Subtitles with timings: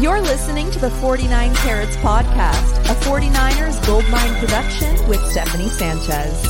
[0.00, 6.44] You're listening to the 49 Carats Podcast, a 49ers Goldmine production with Stephanie Sanchez.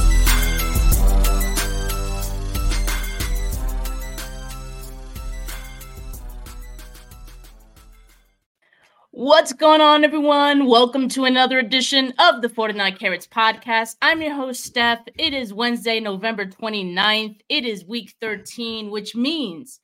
[9.13, 10.67] What's going on, everyone?
[10.67, 13.95] Welcome to another edition of the 49 Carats Podcast.
[14.03, 15.05] I'm your host, Steph.
[15.17, 17.39] It is Wednesday, November 29th.
[17.49, 19.79] It is week 13, which means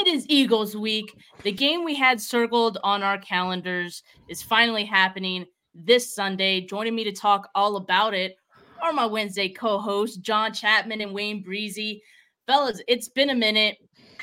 [0.00, 1.16] it is Eagles week.
[1.42, 5.44] The game we had circled on our calendars is finally happening
[5.74, 6.60] this Sunday.
[6.62, 8.36] Joining me to talk all about it
[8.82, 12.00] are my Wednesday co hosts, John Chapman and Wayne Breezie.
[12.46, 13.76] Fellas, it's been a minute.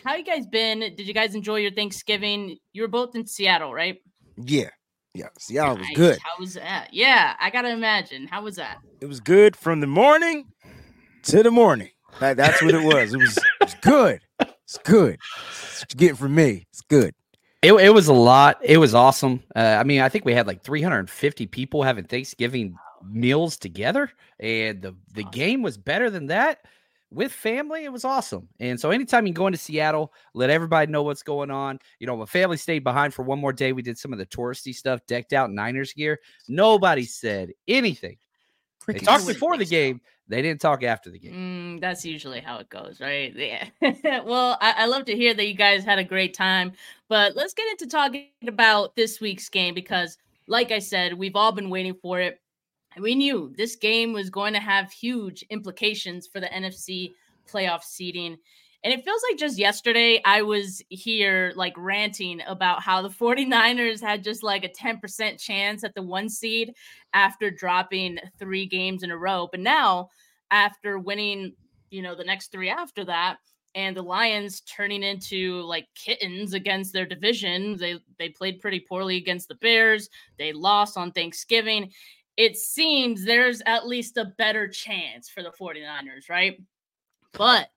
[0.03, 0.79] How you guys been?
[0.79, 2.57] Did you guys enjoy your Thanksgiving?
[2.73, 3.97] You were both in Seattle, right?
[4.37, 4.69] Yeah.
[5.13, 5.27] Yeah.
[5.37, 6.19] Seattle was good.
[6.21, 6.89] How was that?
[6.93, 8.27] Yeah, I gotta imagine.
[8.27, 8.77] How was that?
[9.01, 10.45] It was good from the morning
[11.23, 11.89] to the morning.
[12.19, 13.13] That, that's what it was.
[13.13, 14.21] It was, it was good.
[14.69, 15.17] It's good.
[15.81, 16.67] It's getting from me.
[16.71, 17.15] It's good.
[17.61, 18.59] It, it was a lot.
[18.61, 19.43] It was awesome.
[19.55, 24.81] Uh, I mean, I think we had like 350 people having Thanksgiving meals together, and
[24.81, 26.59] the the game was better than that
[27.11, 28.47] with family, it was awesome.
[28.59, 31.79] And so anytime you go into Seattle, let everybody know what's going on.
[31.99, 33.73] You know, my family stayed behind for one more day.
[33.73, 36.19] We did some of the touristy stuff, decked out Niners gear.
[36.47, 38.17] Nobody said anything.
[38.87, 40.01] They talked before the game.
[40.29, 41.33] They didn't talk after the game.
[41.33, 43.33] Mm, that's usually how it goes, right?
[43.35, 43.67] Yeah.
[44.23, 46.71] well, I, I love to hear that you guys had a great time.
[47.07, 51.51] But let's get into talking about this week's game because, like I said, we've all
[51.51, 52.39] been waiting for it
[52.97, 57.13] we knew this game was going to have huge implications for the NFC
[57.51, 58.37] playoff seeding.
[58.83, 64.01] And it feels like just yesterday I was here like ranting about how the 49ers
[64.01, 66.73] had just like a 10% chance at the one seed
[67.13, 69.47] after dropping three games in a row.
[69.51, 70.09] But now,
[70.51, 71.53] after winning,
[71.89, 73.37] you know, the next three after that,
[73.75, 77.77] and the Lions turning into like kittens against their division.
[77.77, 80.09] They they played pretty poorly against the Bears.
[80.39, 81.91] They lost on Thanksgiving
[82.39, 86.57] it seems there's at least a better chance for the 49ers, right?
[87.33, 87.69] But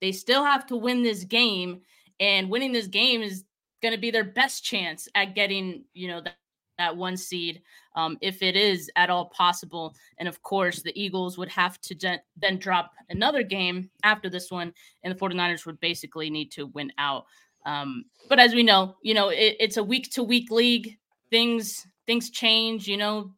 [0.00, 1.80] they still have to win this game,
[2.20, 3.44] and winning this game is
[3.82, 6.36] going to be their best chance at getting, you know, that,
[6.78, 7.62] that one seed,
[7.94, 9.94] um, if it is at all possible.
[10.18, 14.50] And of course, the Eagles would have to de- then drop another game after this
[14.50, 17.24] one, and the 49ers would basically need to win out.
[17.64, 20.96] Um, but as we know, you know, it, it's a week to week league.
[21.30, 22.86] Things things change.
[22.86, 23.32] You know,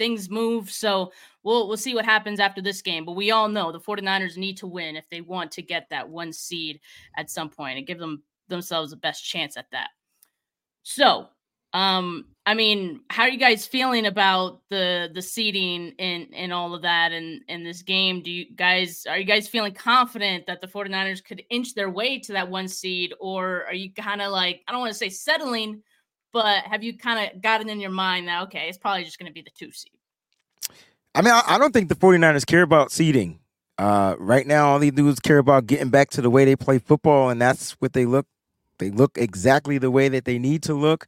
[0.00, 0.70] things move.
[0.70, 1.12] So
[1.42, 3.04] we'll we'll see what happens after this game.
[3.04, 6.08] But we all know the 49ers need to win if they want to get that
[6.08, 6.80] one seed
[7.16, 9.90] at some point and give them themselves the best chance at that.
[10.82, 11.28] So
[11.74, 16.74] um I mean, how are you guys feeling about the the seeding and and all
[16.74, 18.22] of that and in this game?
[18.22, 22.18] Do you guys are you guys feeling confident that the 49ers could inch their way
[22.20, 25.10] to that one seed or are you kind of like I don't want to say
[25.10, 25.82] settling
[26.32, 29.28] but have you kind of gotten in your mind that okay, it's probably just going
[29.28, 29.92] to be the two seed?
[31.14, 33.40] I mean, I, I, don't think the 49ers care about seeding.
[33.78, 36.54] Uh, right now, all they do is care about getting back to the way they
[36.54, 38.26] play football, and that's what they look.
[38.78, 41.06] They look exactly the way that they need to look.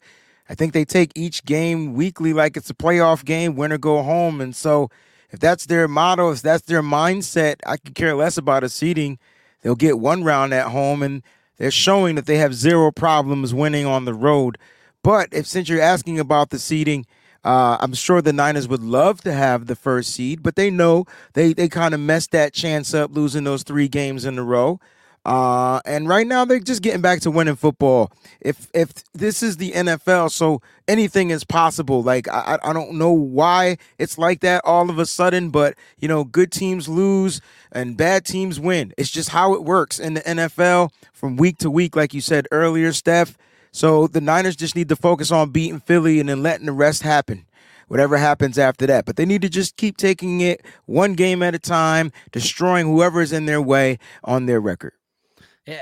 [0.48, 4.02] I think they take each game weekly like it's a playoff game, win or go
[4.02, 4.40] home.
[4.40, 4.90] And so,
[5.30, 9.18] if that's their motto, if that's their mindset, I could care less about a seeding.
[9.60, 11.22] They'll get one round at home, and
[11.58, 14.58] they're showing that they have zero problems winning on the road.
[15.02, 17.06] But if since you're asking about the seeding,
[17.44, 21.06] uh, I'm sure the Niners would love to have the first seed, but they know
[21.32, 24.80] they they kind of messed that chance up losing those three games in a row.
[25.24, 28.10] Uh, and right now they're just getting back to winning football.
[28.40, 32.02] If if this is the NFL, so anything is possible.
[32.02, 36.08] Like I I don't know why it's like that all of a sudden, but you
[36.08, 37.40] know, good teams lose
[37.70, 38.92] and bad teams win.
[38.96, 42.48] It's just how it works in the NFL from week to week, like you said
[42.50, 43.36] earlier, Steph.
[43.72, 47.02] So the Niners just need to focus on beating Philly and then letting the rest
[47.02, 47.46] happen.
[47.88, 49.04] Whatever happens after that.
[49.04, 53.20] But they need to just keep taking it one game at a time, destroying whoever
[53.20, 54.92] is in their way on their record.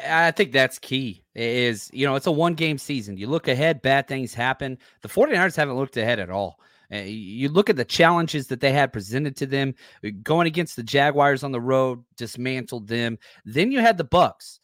[0.09, 1.23] I think that's key.
[1.35, 3.17] Is you know, it's a one game season.
[3.17, 4.79] You look ahead, bad things happen.
[5.03, 6.61] The 49ers haven't looked ahead at all.
[6.93, 9.75] Uh, you look at the challenges that they had presented to them
[10.23, 13.17] going against the Jaguars on the road, dismantled them.
[13.45, 14.59] Then you had the Bucs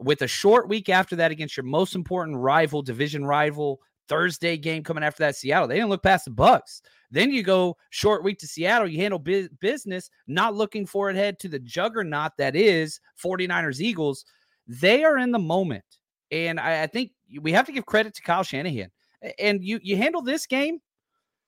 [0.00, 4.82] with a short week after that against your most important rival, division rival, Thursday game
[4.82, 5.68] coming after that, Seattle.
[5.68, 6.82] They didn't look past the Bucs.
[7.10, 8.88] Then you go short week to Seattle.
[8.88, 13.80] You handle bu- business, not looking for it head to the juggernaut that is 49ers
[13.80, 14.24] Eagles.
[14.66, 15.84] They are in the moment.
[16.30, 18.90] And I, I think we have to give credit to Kyle Shanahan.
[19.38, 20.80] And you you handle this game,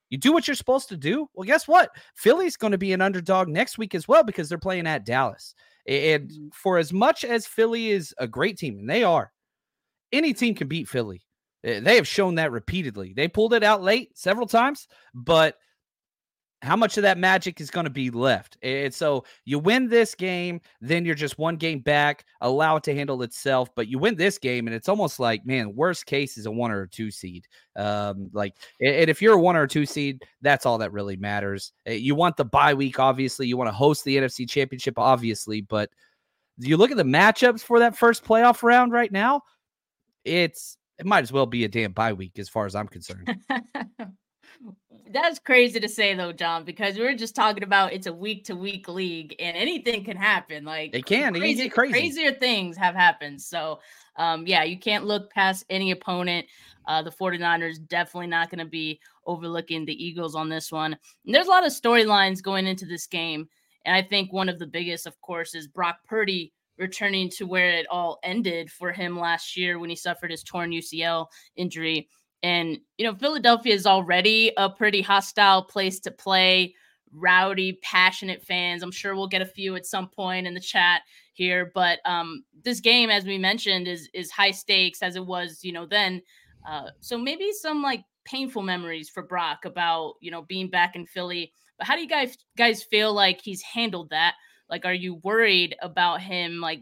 [0.09, 1.27] you do what you're supposed to do.
[1.33, 1.89] Well, guess what?
[2.15, 5.55] Philly's going to be an underdog next week as well because they're playing at Dallas.
[5.87, 6.47] And mm-hmm.
[6.53, 9.31] for as much as Philly is a great team, and they are,
[10.11, 11.21] any team can beat Philly.
[11.63, 13.13] They have shown that repeatedly.
[13.15, 15.55] They pulled it out late several times, but
[16.65, 18.57] how much of that magic is going to be left?
[18.61, 22.95] And so you win this game, then you're just one game back, allow it to
[22.95, 23.69] handle itself.
[23.75, 26.71] But you win this game, and it's almost like, man, worst case is a one
[26.71, 27.47] or a two seed.
[27.75, 31.17] Um, like, and if you're a one or a two seed, that's all that really
[31.17, 31.71] matters.
[31.85, 33.47] You want the bye week, obviously.
[33.47, 35.61] You want to host the NFC Championship, obviously.
[35.61, 35.89] But
[36.57, 39.41] you look at the matchups for that first playoff round right now,
[40.23, 43.35] it's it might as well be a damn bye week as far as I'm concerned.
[45.11, 48.45] That's crazy to say though, John, because we are just talking about it's a week
[48.45, 50.65] to week league and anything can happen.
[50.65, 51.93] Like it can, crazy, it crazy.
[51.93, 53.41] crazier things have happened.
[53.41, 53.79] So
[54.17, 56.47] um, yeah, you can't look past any opponent.
[56.87, 60.97] Uh, the 49ers definitely not going to be overlooking the Eagles on this one.
[61.25, 63.47] And there's a lot of storylines going into this game.
[63.85, 67.69] And I think one of the biggest, of course, is Brock Purdy returning to where
[67.69, 72.07] it all ended for him last year when he suffered his torn UCL injury.
[72.45, 76.75] And, you know, Philadelphia is already a pretty hostile place to play,
[77.11, 78.83] rowdy, passionate fans.
[78.83, 81.01] I'm sure we'll get a few at some point in the chat
[81.33, 81.71] here.
[81.73, 85.71] But um, this game, as we mentioned, is is high stakes as it was, you
[85.71, 86.21] know, then.
[86.69, 91.07] Uh, so maybe some like painful memories for Brock about, you know, being back in
[91.07, 91.51] Philly.
[91.79, 94.35] But how do you guys guys feel like he's handled that?
[94.69, 96.81] Like, are you worried about him like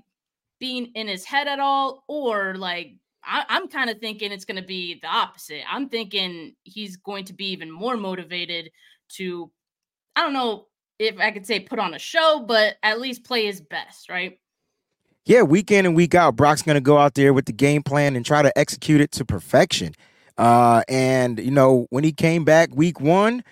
[0.60, 2.96] being in his head at all, or like
[3.26, 5.62] I, am kind of thinking it's going to be the opposite.
[5.70, 8.72] I'm thinking he's going to be even more motivated
[9.14, 9.52] to,
[10.16, 10.68] I don't know
[11.00, 14.40] if I could say put on a show, but at least play his best, right?
[15.26, 17.82] Yeah, week in and week out, Brock's going to go out there with the game
[17.82, 19.96] plan and try to execute it to perfection.
[20.38, 23.44] Uh, and, you know, when he came back week one,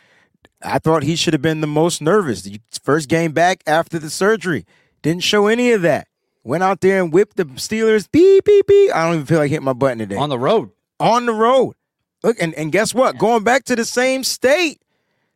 [0.62, 2.42] I thought he should have been the most nervous.
[2.42, 4.66] The first game back after the surgery
[5.02, 6.08] didn't show any of that.
[6.44, 8.12] Went out there and whipped the Steelers.
[8.12, 8.96] Beep, beep, beep.
[8.96, 10.16] I don't even feel like hitting my button today.
[10.16, 10.72] On the road.
[11.00, 11.76] On the road.
[12.24, 13.18] Look, and, and guess what?
[13.18, 14.82] Going back to the same state.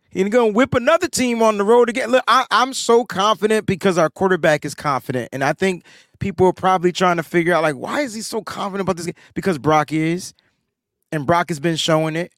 [0.09, 2.09] He's going to whip another team on the road again.
[2.09, 5.29] Look, I, I'm so confident because our quarterback is confident.
[5.33, 5.85] And I think
[6.19, 9.05] people are probably trying to figure out, like, why is he so confident about this
[9.05, 9.15] game?
[9.33, 10.33] Because Brock is.
[11.11, 12.31] And Brock has been showing it.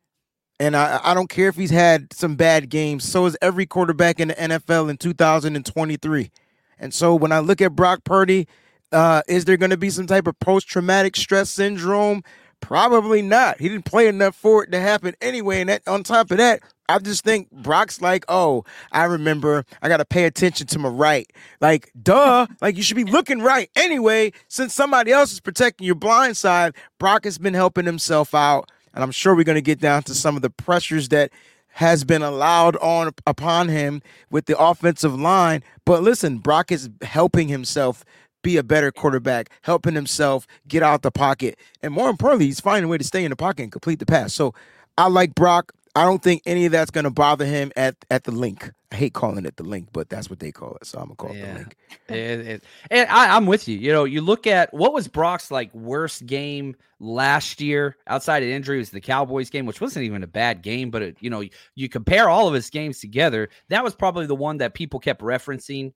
[0.59, 3.07] And I, I don't care if he's had some bad games.
[3.07, 6.31] So is every quarterback in the NFL in 2023.
[6.79, 8.47] And so when I look at Brock Purdy,
[8.91, 12.23] uh, is there going to be some type of post traumatic stress syndrome?
[12.59, 13.59] Probably not.
[13.59, 15.61] He didn't play enough for it to happen anyway.
[15.61, 19.89] And that, on top of that, I just think Brock's like, oh, I remember I
[19.89, 21.31] got to pay attention to my right.
[21.61, 22.47] Like, duh.
[22.61, 24.31] Like, you should be looking right anyway.
[24.47, 28.71] Since somebody else is protecting your blind side, Brock has been helping himself out.
[28.93, 31.31] And I'm sure we're going to get down to some of the pressures that
[31.77, 34.01] has been allowed on upon him
[34.31, 35.61] with the offensive line.
[35.85, 38.03] But listen, Brock is helping himself
[38.41, 42.85] be a better quarterback, helping himself get out the pocket, and more importantly, he's finding
[42.85, 44.33] a way to stay in the pocket and complete the pass.
[44.33, 44.55] So
[44.97, 45.71] I like Brock.
[45.97, 48.71] I don't think any of that's going to bother him at at the Linc.
[48.91, 50.85] I hate calling it the Linc, but that's what they call it.
[50.85, 51.43] So I'm gonna call yeah.
[51.43, 51.75] it the Linc.
[52.09, 52.15] it,
[52.47, 53.79] it, and I, I'm with you.
[53.79, 58.49] You know, you look at what was Brock's like worst game last year outside of
[58.49, 61.43] injury was the Cowboys game, which wasn't even a bad game, but it, you know,
[61.73, 63.49] you compare all of his games together.
[63.69, 65.93] That was probably the one that people kept referencing.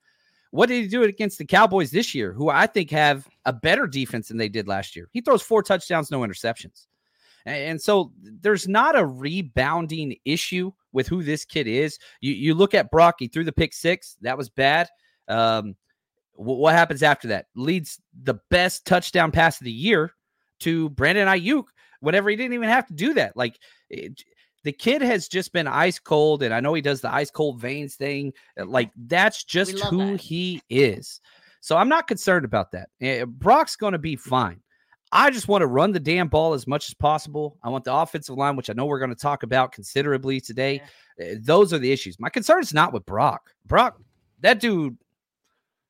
[0.49, 3.85] What did he do against the Cowboys this year, who I think have a better
[3.85, 5.09] defense than they did last year?
[5.11, 6.87] He throws four touchdowns, no interceptions.
[7.45, 11.97] And so there's not a rebounding issue with who this kid is.
[12.19, 14.17] You you look at Brock, he threw the pick six.
[14.21, 14.89] That was bad.
[15.27, 15.75] Um,
[16.33, 17.47] what happens after that?
[17.55, 20.13] Leads the best touchdown pass of the year
[20.61, 21.65] to Brandon Aiyuk
[21.99, 23.35] whenever he didn't even have to do that.
[23.35, 23.57] Like
[23.89, 24.23] it,
[24.63, 27.59] the kid has just been ice cold, and I know he does the ice cold
[27.59, 28.33] veins thing.
[28.59, 30.21] Uh, like that's just who that.
[30.21, 31.19] he is.
[31.61, 32.89] So I'm not concerned about that.
[33.01, 34.61] Eh, Brock's going to be fine.
[35.11, 37.57] I just want to run the damn ball as much as possible.
[37.63, 40.81] I want the offensive line, which I know we're going to talk about considerably today.
[41.17, 41.35] Yeah.
[41.39, 42.19] Those are the issues.
[42.19, 43.51] My concern is not with Brock.
[43.65, 43.99] Brock,
[44.39, 44.97] that dude,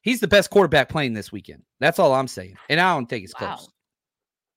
[0.02, 1.62] he's the best quarterback playing this weekend.
[1.80, 2.58] That's all I'm saying.
[2.70, 3.56] And I don't think it's wow.
[3.56, 3.70] close.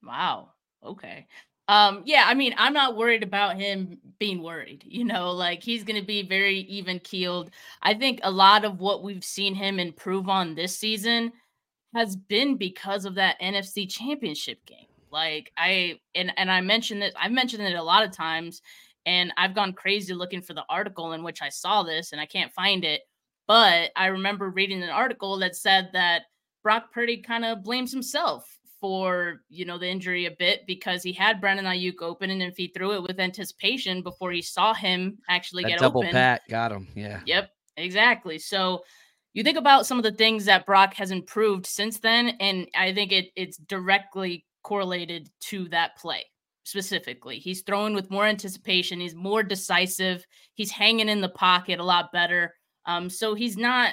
[0.03, 0.49] Wow.
[0.83, 1.27] Okay.
[1.69, 4.85] Um, yeah, I mean, I'm not worried about him being worried.
[4.87, 7.51] You know, like he's going to be very even keeled.
[7.83, 11.33] I think a lot of what we've seen him improve on this season
[11.95, 14.87] has been because of that NFC championship game.
[15.11, 18.63] Like I and and I mentioned it, I've mentioned it a lot of times,
[19.07, 22.27] and I've gone crazy looking for the article in which I saw this, and I
[22.27, 23.03] can't find it.
[23.47, 26.23] But I remember reading an article that said that
[26.63, 31.13] Brock Purdy kind of blames himself for you know the injury a bit because he
[31.13, 35.19] had Brandon Aiyuk open, and if he threw it with anticipation before he saw him
[35.29, 36.89] actually that get double open, pat got him.
[36.97, 37.21] Yeah.
[37.25, 38.39] Yep, exactly.
[38.39, 38.83] So
[39.35, 42.95] you think about some of the things that Brock has improved since then, and I
[42.95, 46.25] think it it's directly correlated to that play
[46.65, 47.39] specifically.
[47.39, 49.01] He's throwing with more anticipation.
[49.01, 50.25] He's more decisive.
[50.55, 52.55] He's hanging in the pocket a lot better.
[52.87, 53.93] Um, so he's not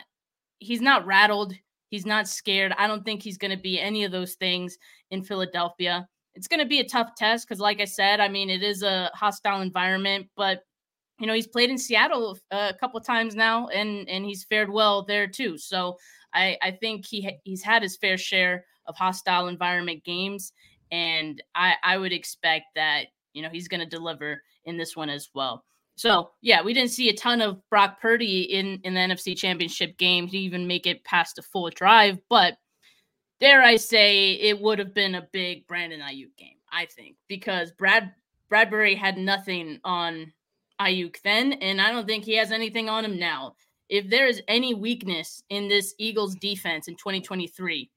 [0.60, 1.54] he's not rattled.
[1.90, 2.74] He's not scared.
[2.78, 4.78] I don't think he's going to be any of those things
[5.10, 6.08] in Philadelphia.
[6.36, 8.82] It's going to be a tough test because, like I said, I mean, it is
[8.82, 10.62] a hostile environment, but
[11.22, 15.04] you know he's played in Seattle a couple times now, and and he's fared well
[15.04, 15.58] there too.
[15.58, 15.98] So
[16.34, 20.52] I I think he he's had his fair share of hostile environment games,
[20.92, 25.10] and I I would expect that you know he's going to deliver in this one
[25.10, 25.64] as well.
[25.96, 29.98] So yeah, we didn't see a ton of Brock Purdy in in the NFC Championship
[30.00, 32.58] game to even make it past a full drive, but
[33.40, 37.72] dare I say it would have been a big Brandon Aiyuk game, I think, because
[37.72, 38.12] Brad
[38.52, 40.34] Bradberry had nothing on
[40.82, 43.56] Aiyuk then, and I don't think he has anything on him now.
[43.90, 47.90] If there is any weakness in this Eagles defense in 2023,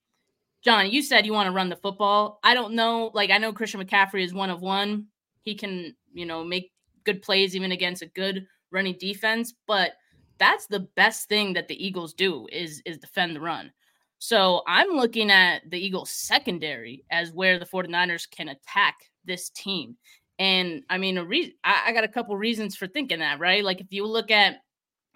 [0.62, 2.40] John, you said you want to run the football.
[2.42, 3.10] I don't know.
[3.14, 5.06] Like, I know Christian McCaffrey is one of one.
[5.42, 6.72] He can, you know, make
[7.04, 9.92] good plays even against a good running defense, but
[10.38, 13.70] that's the best thing that the Eagles do is is defend the run.
[14.18, 19.96] So I'm looking at the Eagles secondary as where the 49ers can attack this team.
[20.38, 21.24] And I mean, a
[21.62, 23.64] I, I got a couple reasons for thinking that, right?
[23.64, 24.56] Like if you look at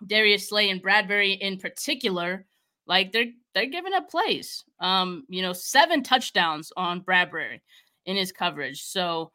[0.06, 2.46] Darius Slay and Bradberry in particular,
[2.86, 4.64] like they're they're giving up plays.
[4.80, 7.60] Um, you know, seven touchdowns on Bradberry
[8.06, 8.82] in his coverage.
[8.82, 9.32] So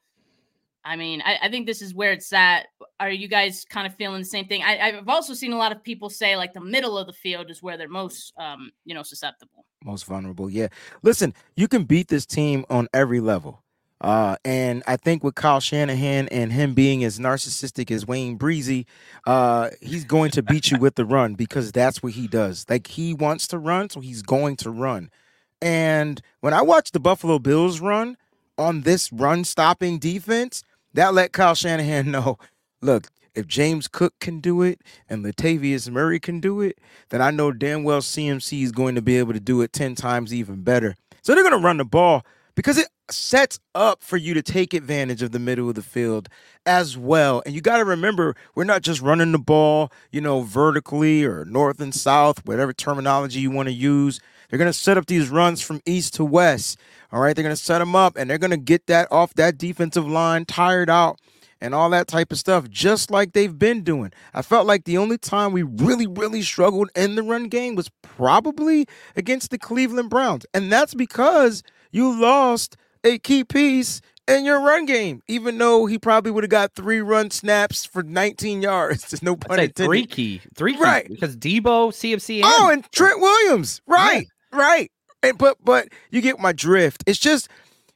[0.85, 2.67] I mean, I, I, think this is where it's at.
[2.99, 4.63] Are you guys kind of feeling the same thing?
[4.63, 7.49] I, have also seen a lot of people say like the middle of the field
[7.49, 10.49] is where they're most, um, you know, susceptible, most vulnerable.
[10.49, 10.67] Yeah.
[11.01, 13.62] Listen, you can beat this team on every level.
[14.03, 18.85] Uh, and I think with Kyle Shanahan and him being as narcissistic as Wayne Breezie,
[19.25, 22.65] uh, he's going to beat you with the run because that's what he does.
[22.69, 25.09] Like he wants to run, so he's going to run.
[25.61, 28.17] And when I watch the Buffalo Bills run
[28.57, 32.37] on this run stopping defense, that let Kyle Shanahan know,
[32.81, 36.77] look, if James Cook can do it and Latavius Murray can do it,
[37.09, 39.95] then I know damn well CMC is going to be able to do it 10
[39.95, 40.95] times even better.
[41.21, 44.73] So they're going to run the ball because it sets up for you to take
[44.73, 46.29] advantage of the middle of the field
[46.65, 47.41] as well.
[47.45, 51.45] And you got to remember, we're not just running the ball, you know, vertically or
[51.45, 54.19] north and south, whatever terminology you want to use.
[54.49, 56.79] They're going to set up these runs from east to west.
[57.11, 57.35] All right.
[57.35, 60.07] They're going to set them up and they're going to get that off that defensive
[60.07, 61.19] line tired out
[61.59, 64.11] and all that type of stuff, just like they've been doing.
[64.33, 67.89] I felt like the only time we really, really struggled in the run game was
[68.01, 70.45] probably against the Cleveland Browns.
[70.53, 75.97] And that's because you lost a key piece in your run game, even though he
[75.97, 79.05] probably would have got three run snaps for 19 yards.
[79.09, 79.85] There's no pun intended.
[79.85, 81.07] Three key, three key, right?
[81.07, 84.59] Because Deebo, CMC, and oh, and Trent Williams, right, yeah.
[84.59, 84.91] right.
[85.21, 87.03] And but but you get my drift.
[87.05, 87.49] It's just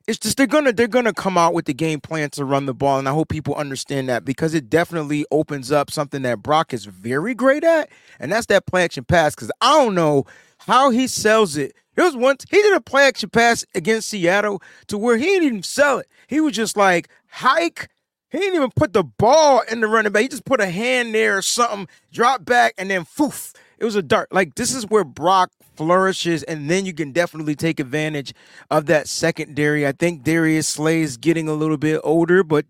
[0.08, 2.74] it's just they're gonna they're gonna come out with the game plan to run the
[2.74, 6.74] ball, and I hope people understand that because it definitely opens up something that Brock
[6.74, 9.36] is very great at, and that's that play action pass.
[9.36, 10.26] Because I don't know
[10.60, 14.62] how he sells it there was once he did a play action pass against Seattle
[14.86, 16.08] to where he didn't even sell it.
[16.28, 17.90] He was just like hike.
[18.30, 20.22] He didn't even put the ball in the running back.
[20.22, 23.56] He just put a hand there or something, drop back, and then foof.
[23.80, 24.32] It was a dart.
[24.32, 28.32] Like this is where Brock flourishes, and then you can definitely take advantage
[28.70, 29.88] of that secondary.
[29.88, 32.66] I think Darius Slay is getting a little bit older, but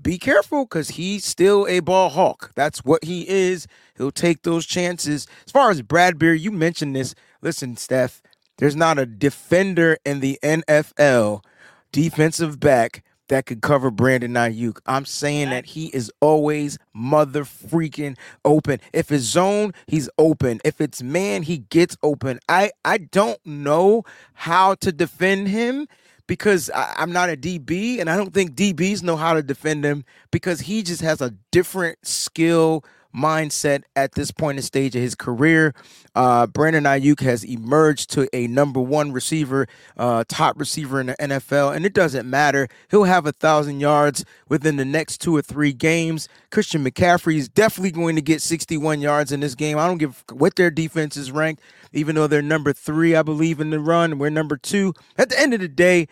[0.00, 2.52] be careful because he's still a ball hawk.
[2.54, 3.66] That's what he is.
[3.98, 5.26] He'll take those chances.
[5.44, 7.14] As far as Bradberry, you mentioned this.
[7.42, 8.22] Listen, Steph,
[8.58, 11.44] there's not a defender in the NFL,
[11.90, 14.78] defensive back, that could cover Brandon Aiyuk.
[14.84, 18.78] I'm saying that he is always mother freaking open.
[18.92, 20.60] If it's zone, he's open.
[20.66, 22.40] If it's man, he gets open.
[22.48, 24.04] I I don't know
[24.34, 25.88] how to defend him
[26.26, 29.84] because I, am not a DB, and I don't think DBs know how to defend
[29.84, 35.02] him because he just has a different skill mindset at this point in stage of
[35.02, 35.74] his career.
[36.14, 39.66] Uh, Brandon Aiyuk has emerged to a number one receiver,
[39.96, 42.68] uh, top receiver in the NFL, and it doesn't matter.
[42.90, 46.28] He'll have a thousand yards within the next two or three games.
[46.50, 49.78] Christian McCaffrey is definitely going to get 61 yards in this game.
[49.78, 53.60] I don't give what their defense is ranked, even though they're number three, I believe,
[53.60, 54.18] in the run.
[54.18, 54.94] We're number two.
[55.16, 56.08] At the end of the day,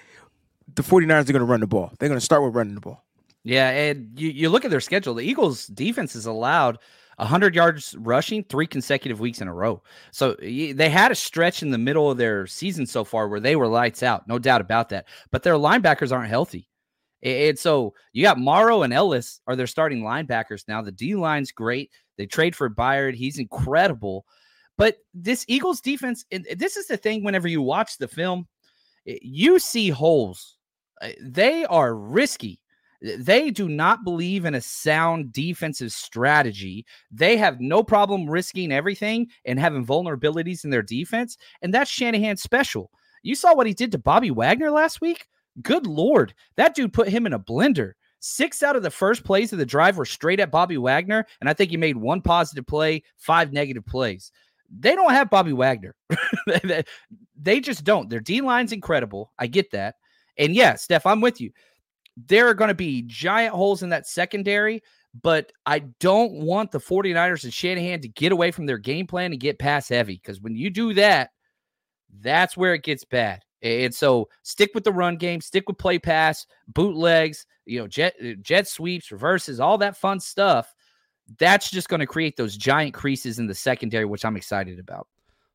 [0.75, 1.92] the 49ers are going to run the ball.
[1.99, 3.04] They're going to start with running the ball.
[3.44, 5.14] Yeah, and you, you look at their schedule.
[5.14, 6.78] The Eagles' defense is allowed
[7.16, 9.82] 100 yards rushing three consecutive weeks in a row.
[10.11, 13.56] So they had a stretch in the middle of their season so far where they
[13.56, 15.06] were lights out, no doubt about that.
[15.30, 16.68] But their linebackers aren't healthy.
[17.23, 20.80] And so you got Morrow and Ellis are their starting linebackers now.
[20.80, 21.90] The D line's great.
[22.16, 23.14] They trade for Byard.
[23.14, 24.25] He's incredible.
[24.78, 28.49] But this Eagles defense, and this is the thing whenever you watch the film,
[29.04, 30.56] you see holes.
[31.02, 32.61] Uh, they are risky.
[33.02, 36.85] They do not believe in a sound defensive strategy.
[37.11, 41.38] They have no problem risking everything and having vulnerabilities in their defense.
[41.62, 42.90] And that's Shanahan special.
[43.23, 45.26] You saw what he did to Bobby Wagner last week?
[45.62, 46.35] Good Lord.
[46.57, 47.92] That dude put him in a blender.
[48.21, 51.26] Six out of the first plays of the drive were straight at Bobby Wagner.
[51.40, 54.30] And I think he made one positive play, five negative plays.
[54.78, 55.95] They don't have Bobby Wagner.
[57.40, 58.11] they just don't.
[58.11, 59.33] Their D line's incredible.
[59.38, 59.97] I get that.
[60.38, 61.50] And yeah, Steph, I'm with you
[62.26, 64.82] there are going to be giant holes in that secondary,
[65.22, 69.32] but I don't want the 49ers and Shanahan to get away from their game plan
[69.32, 71.30] and get pass heavy because when you do that,
[72.20, 73.42] that's where it gets bad.
[73.62, 78.14] And so stick with the run game, stick with play pass, bootlegs, you know, jet
[78.24, 80.72] uh, jet sweeps, reverses, all that fun stuff.
[81.38, 85.06] That's just going to create those giant creases in the secondary, which I'm excited about.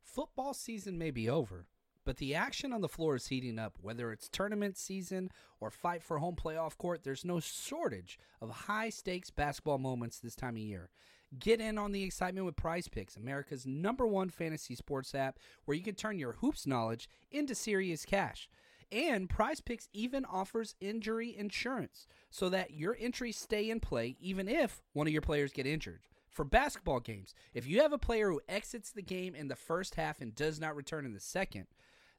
[0.03, 1.65] Football season may be over,
[2.05, 3.77] but the action on the floor is heating up.
[3.81, 8.89] Whether it's tournament season or fight for home playoff court, there's no shortage of high
[8.89, 10.89] stakes basketball moments this time of year.
[11.37, 15.83] Get in on the excitement with PrizePicks, America's number one fantasy sports app, where you
[15.83, 18.47] can turn your hoops knowledge into serious cash.
[18.91, 24.83] And PrizePicks even offers injury insurance so that your entries stay in play even if
[24.93, 26.01] one of your players get injured
[26.35, 29.95] for basketball games, if you have a player who exits the game in the first
[29.95, 31.65] half and does not return in the second,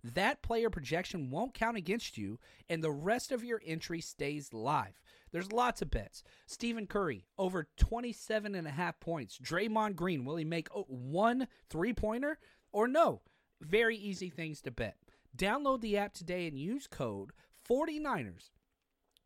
[0.04, 2.38] that player projection won't count against you,
[2.68, 5.00] and the rest of your entry stays live.
[5.32, 6.22] There's lots of bets.
[6.46, 9.38] Stephen Curry, over 27 and a half points.
[9.38, 12.38] Draymond Green, will he make one three pointer
[12.72, 13.22] or no?
[13.60, 14.96] Very easy things to bet.
[15.36, 17.32] Download the app today and use code
[17.68, 18.50] 49ers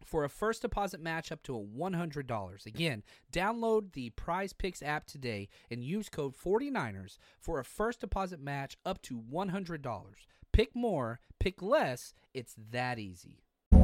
[0.05, 2.67] for a first deposit match up to a $100.
[2.67, 8.77] Again, download the PrizePicks app today and use code 49ers for a first deposit match
[8.85, 10.05] up to $100.
[10.53, 12.13] Pick more, pick less.
[12.35, 13.43] It's that easy.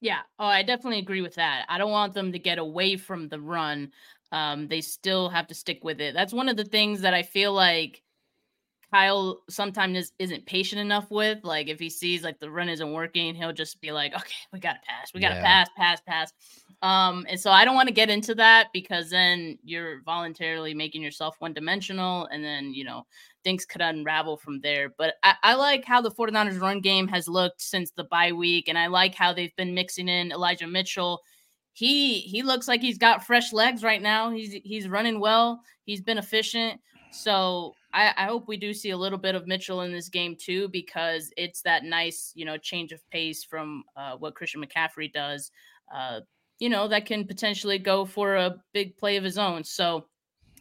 [0.00, 0.20] Yeah.
[0.38, 1.66] Oh, I definitely agree with that.
[1.68, 3.92] I don't want them to get away from the run.
[4.32, 6.14] Um, they still have to stick with it.
[6.14, 8.02] That's one of the things that I feel like
[8.92, 11.40] Kyle sometimes isn't patient enough with.
[11.44, 14.58] Like if he sees like the run isn't working, he'll just be like, "Okay, we
[14.60, 15.12] got to pass.
[15.14, 15.42] We got to yeah.
[15.44, 16.32] pass, pass, pass."
[16.82, 21.02] Um, and so I don't want to get into that because then you're voluntarily making
[21.02, 23.06] yourself one dimensional, and then you know
[23.44, 24.92] things could unravel from there.
[24.96, 28.68] But I, I, like how the 49ers run game has looked since the bye week,
[28.68, 31.20] and I like how they've been mixing in Elijah Mitchell.
[31.72, 34.30] He he looks like he's got fresh legs right now.
[34.30, 35.60] He's he's running well.
[35.84, 36.80] He's been efficient.
[37.12, 40.36] So I, I hope we do see a little bit of Mitchell in this game
[40.36, 45.12] too, because it's that nice, you know, change of pace from uh, what Christian McCaffrey
[45.12, 45.50] does.
[45.94, 46.20] Uh,
[46.60, 49.64] you know, that can potentially go for a big play of his own.
[49.64, 50.06] So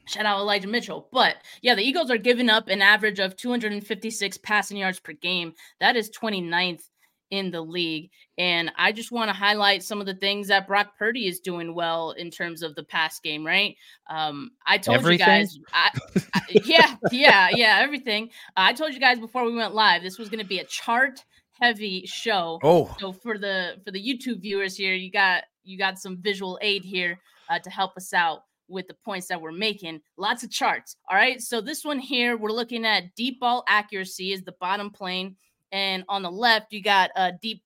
[0.09, 1.07] Shout out Elijah Mitchell.
[1.11, 5.53] But yeah, the Eagles are giving up an average of 256 passing yards per game.
[5.79, 6.81] That is 29th
[7.29, 8.09] in the league.
[8.37, 11.75] And I just want to highlight some of the things that Brock Purdy is doing
[11.75, 13.75] well in terms of the pass game, right?
[14.09, 15.19] Um, I told everything?
[15.19, 15.91] you guys, I,
[16.33, 18.31] I, yeah, yeah, yeah, everything.
[18.57, 21.23] I told you guys before we went live, this was going to be a chart
[21.61, 22.59] heavy show.
[22.63, 26.57] Oh, so for the for the YouTube viewers here, you got you got some visual
[26.61, 27.19] aid here
[27.49, 30.01] uh, to help us out with the points that we're making.
[30.17, 30.95] Lots of charts.
[31.09, 31.41] All right.
[31.41, 35.35] So this one here, we're looking at deep ball accuracy is the bottom plane.
[35.71, 37.63] And on the left, you got a deep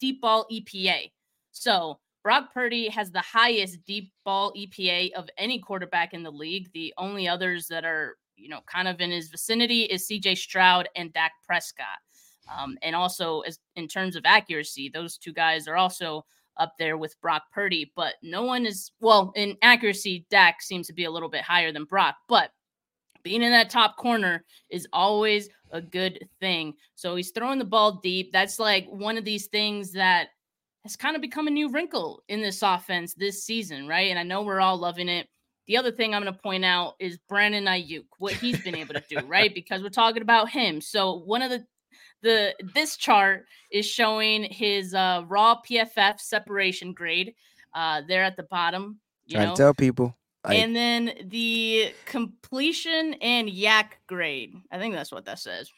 [0.00, 1.10] deep ball EPA.
[1.52, 6.70] So Brock Purdy has the highest deep ball EPA of any quarterback in the league.
[6.72, 10.88] The only others that are, you know, kind of in his vicinity is CJ Stroud
[10.96, 11.98] and Dak Prescott.
[12.56, 16.24] Um, and also, as in terms of accuracy, those two guys are also
[16.56, 17.92] up there with Brock Purdy.
[17.96, 20.26] But no one is well in accuracy.
[20.30, 22.50] Dak seems to be a little bit higher than Brock, but
[23.22, 26.74] being in that top corner is always a good thing.
[26.94, 28.30] So he's throwing the ball deep.
[28.32, 30.28] That's like one of these things that
[30.84, 34.10] has kind of become a new wrinkle in this offense this season, right?
[34.10, 35.26] And I know we're all loving it.
[35.66, 38.92] The other thing I'm going to point out is Brandon Aiyuk, what he's been able
[38.92, 39.50] to do, right?
[39.54, 40.82] Because we're talking about him.
[40.82, 41.64] So one of the
[42.24, 47.34] the this chart is showing his uh, raw PFF separation grade.
[47.72, 48.98] Uh, there at the bottom.
[49.26, 49.54] You Trying know?
[49.54, 50.16] to tell people.
[50.44, 54.54] I- and then the completion and YAC grade.
[54.70, 55.70] I think that's what that says.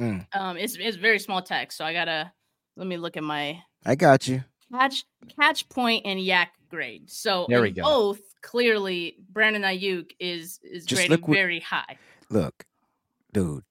[0.00, 0.26] Mm.
[0.34, 2.30] Um, it's it's very small text, so I gotta
[2.76, 4.42] let me look at my I got you.
[4.72, 5.04] catch
[5.38, 7.10] catch point and YAC grade.
[7.10, 7.82] So There we go.
[7.82, 11.98] both clearly Brandon Aiyuk is is Just graded look what- very high.
[12.30, 12.64] Look,
[13.32, 13.64] dude,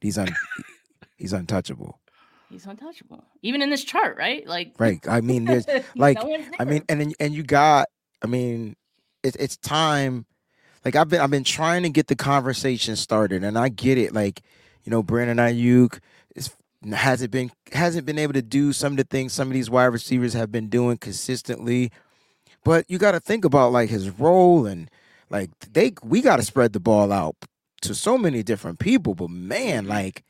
[0.00, 0.28] he's un
[1.16, 2.00] he's untouchable.
[2.50, 4.46] He's untouchable, even in this chart, right?
[4.46, 5.00] Like, Right.
[5.08, 7.88] I mean, there's like no I mean, and then and you got.
[8.22, 8.76] I mean,
[9.22, 10.26] it's it's time.
[10.84, 14.14] Like I've been I've been trying to get the conversation started, and I get it.
[14.14, 14.42] Like
[14.84, 15.98] you know, Brandon Aiyuk
[16.36, 16.50] is
[16.92, 19.86] hasn't been hasn't been able to do some of the things some of these wide
[19.86, 21.90] receivers have been doing consistently.
[22.64, 24.90] But you got to think about like his role and
[25.30, 27.36] like they we got to spread the ball out
[27.82, 29.14] to so many different people.
[29.14, 30.22] But man, like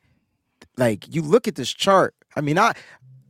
[0.77, 2.15] like you look at this chart.
[2.37, 2.75] I mean, I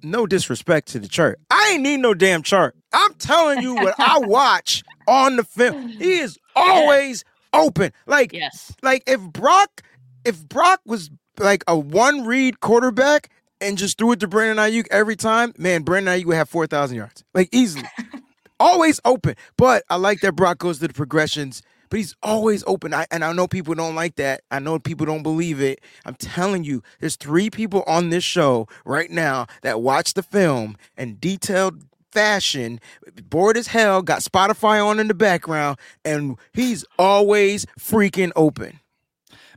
[0.02, 1.40] no disrespect to the chart.
[1.50, 2.76] I ain't need no damn chart.
[2.92, 5.88] I'm telling you what I watch on the film.
[5.88, 7.92] He is always open.
[8.06, 9.82] Like yes, like if Brock
[10.24, 13.30] if Brock was like a one read quarterback
[13.60, 16.96] and just threw it to Brandon Aiyuk every time, man, Brandon Aiyuk would have 4,000
[16.96, 17.24] yards.
[17.34, 17.84] Like easily.
[18.60, 19.34] always open.
[19.56, 22.94] But I like that Brock goes to the progressions, but he's always open.
[22.94, 24.42] I, and I know people don't like that.
[24.50, 25.80] I know people don't believe it.
[26.04, 30.76] I'm telling you, there's three people on this show right now that watch the film
[30.96, 32.80] in detailed fashion,
[33.28, 38.80] bored as hell, got Spotify on in the background, and he's always freaking open.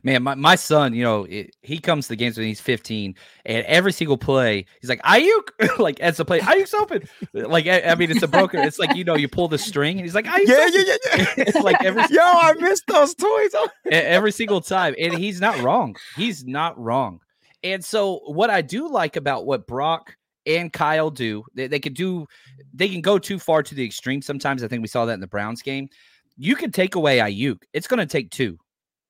[0.02, 3.14] Man, my, my son, you know, it, he comes to the games when he's 15,
[3.46, 7.08] and every single play, he's like, Aiyuk, like as a play, Aiyuk's open.
[7.32, 9.98] Like, I, I mean, it's a broken, it's like, you know, you pull the string,
[9.98, 11.34] and he's like, Aiyuk's Yeah, open." yeah, yeah, yeah.
[11.48, 13.50] It's like every Yo, I missed those toys.
[13.90, 14.94] every single time.
[14.98, 15.96] And he's not wrong.
[16.16, 17.20] He's not wrong.
[17.64, 21.94] And so, what I do like about what Brock and Kyle do, they, they could
[21.94, 22.26] do,
[22.72, 24.22] they can go too far to the extreme.
[24.22, 25.88] Sometimes I think we saw that in the Browns game.
[26.36, 27.62] You can take away Aiyuk.
[27.72, 28.58] It's going to take two.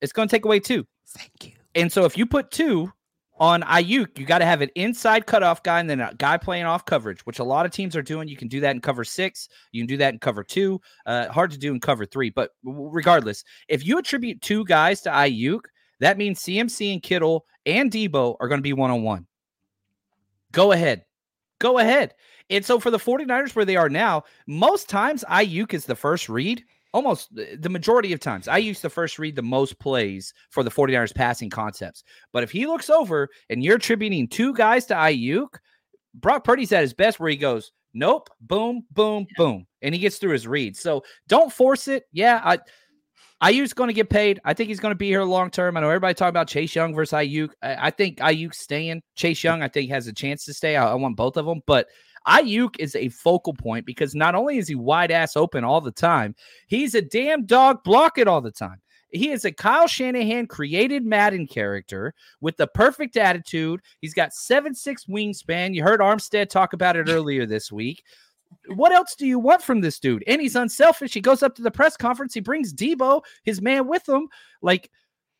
[0.00, 0.86] It's going to take away two.
[1.08, 1.52] Thank you.
[1.74, 2.92] And so, if you put two
[3.38, 6.64] on Aiyuk, you got to have an inside cutoff guy and then a guy playing
[6.64, 8.28] off coverage, which a lot of teams are doing.
[8.28, 9.48] You can do that in cover six.
[9.72, 10.80] You can do that in cover two.
[11.06, 12.30] Uh, hard to do in cover three.
[12.30, 15.60] But regardless, if you attribute two guys to Aiyuk,
[16.00, 19.26] that means CMC and Kittle and Deebo are going to be one on one.
[20.52, 21.04] Go ahead.
[21.58, 22.14] Go ahead.
[22.50, 26.28] And so for the 49ers where they are now, most times Aiyuk is the first
[26.28, 26.64] read.
[26.92, 30.62] Almost the the majority of times, I used to first read the most plays for
[30.62, 32.02] the 49ers passing concepts.
[32.32, 35.48] But if he looks over and you're attributing two guys to Aiyuk,
[36.14, 40.16] Brock Purdy's at his best where he goes, nope, boom, boom, boom, and he gets
[40.16, 40.80] through his reads.
[40.80, 42.04] So don't force it.
[42.12, 42.58] Yeah, I
[43.42, 44.40] Aiyuk's going to get paid.
[44.44, 45.76] I think he's going to be here long term.
[45.76, 47.50] I know everybody talking about Chase Young versus Aiyuk.
[47.62, 49.02] I, I think Aiyuk's staying.
[49.14, 50.76] Chase Young, I think, has a chance to stay.
[50.76, 51.86] I, I want both of them, but
[52.28, 55.90] Aiyuk is a focal point because not only is he wide ass open all the
[55.90, 56.34] time,
[56.66, 58.80] he's a damn dog block it all the time.
[59.10, 63.80] He is a Kyle Shanahan created Madden character with the perfect attitude.
[64.00, 65.74] He's got seven six wingspan.
[65.74, 68.04] You heard Armstead talk about it earlier this week.
[68.66, 70.24] What else do you want from this dude?
[70.26, 71.14] And he's unselfish.
[71.14, 72.34] He goes up to the press conference.
[72.34, 74.28] He brings Deebo, his man, with him.
[74.62, 74.90] Like,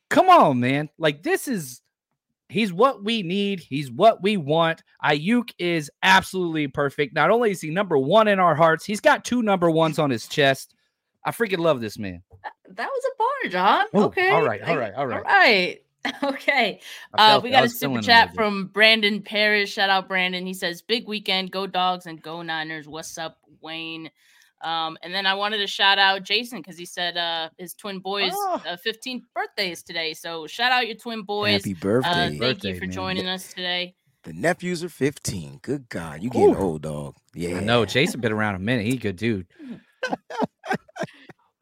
[0.09, 0.89] come on, man.
[0.99, 1.83] Like, this is
[2.49, 3.61] he's what we need.
[3.61, 4.83] He's what we want.
[5.05, 7.15] Aiyuk is absolutely perfect.
[7.15, 10.11] Not only is he number one in our hearts, he's got two number ones on
[10.11, 10.75] his chest.
[11.25, 12.23] I freaking love this man.
[12.71, 13.85] that was a bar, John.
[13.95, 14.63] Oh, okay, All right.
[14.63, 14.95] All right.
[14.95, 15.17] All right.
[15.19, 15.79] All right.
[16.23, 16.81] Okay.
[17.13, 19.73] Uh, we got a super feeling it a chat from Brandon Parrish.
[19.73, 20.47] Shout out Brandon.
[20.47, 24.09] He says, "Big weekend, go dogs and go Niners." What's up, Wayne?
[24.61, 28.01] Um, and then I wanted to shout out Jason because he said uh, his twin
[28.01, 28.63] boys' Oh.
[28.67, 30.15] uh, 15th birthday is today.
[30.15, 31.63] So shout out your twin boys.
[31.65, 32.11] Happy Uh, birthday.
[32.13, 32.91] thank Birthday, you for man.
[32.93, 33.95] joining us today.
[34.25, 35.59] the nephews are 15.
[35.63, 36.23] Good God.
[36.23, 36.59] You getting Ooh.
[36.59, 37.15] old, dog.
[37.35, 37.59] Yeah.
[37.59, 38.85] I know Jason has been around a minute.
[38.85, 39.47] He a good dude.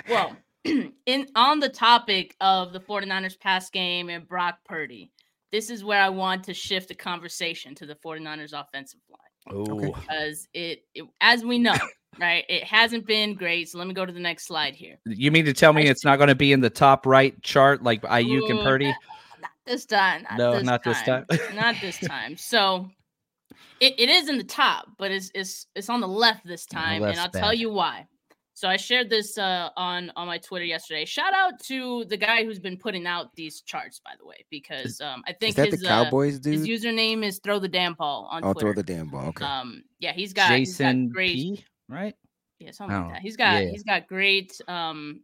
[0.08, 5.10] Well, in on the topic of the 49ers pass game and Brock Purdy,
[5.50, 9.20] this is where I want to shift the conversation to the 49ers offensive line.
[9.50, 11.76] Oh, because it, it as we know
[12.18, 12.44] right?
[12.48, 13.68] It hasn't been great.
[13.68, 14.98] So let me go to the next slide here.
[15.04, 17.82] You mean to tell me it's not going to be in the top right chart
[17.82, 18.86] like Aiyuk and Purdy?
[18.86, 20.22] Not this time.
[20.22, 21.26] Not No, this not this time.
[21.54, 22.36] not this time.
[22.36, 22.90] So
[23.80, 27.02] it, it is in the top, but it's it's it's on the left this time,
[27.02, 28.06] and I'll tell you why.
[28.56, 31.04] So I shared this uh, on on my Twitter yesterday.
[31.04, 34.98] Shout out to the guy who's been putting out these charts, by the way, because
[35.02, 36.66] um, I think Is that his, the Cowboys uh, dude?
[36.66, 38.72] his username is throw the damn ball on I'll Twitter.
[38.72, 39.26] throw the damn ball.
[39.26, 39.44] Okay.
[39.44, 42.14] Um, yeah, he's got he's got Jason great P, right?
[42.58, 43.20] yeah, something like Oh, that.
[43.20, 43.70] He's got yeah.
[43.70, 45.20] he's got great um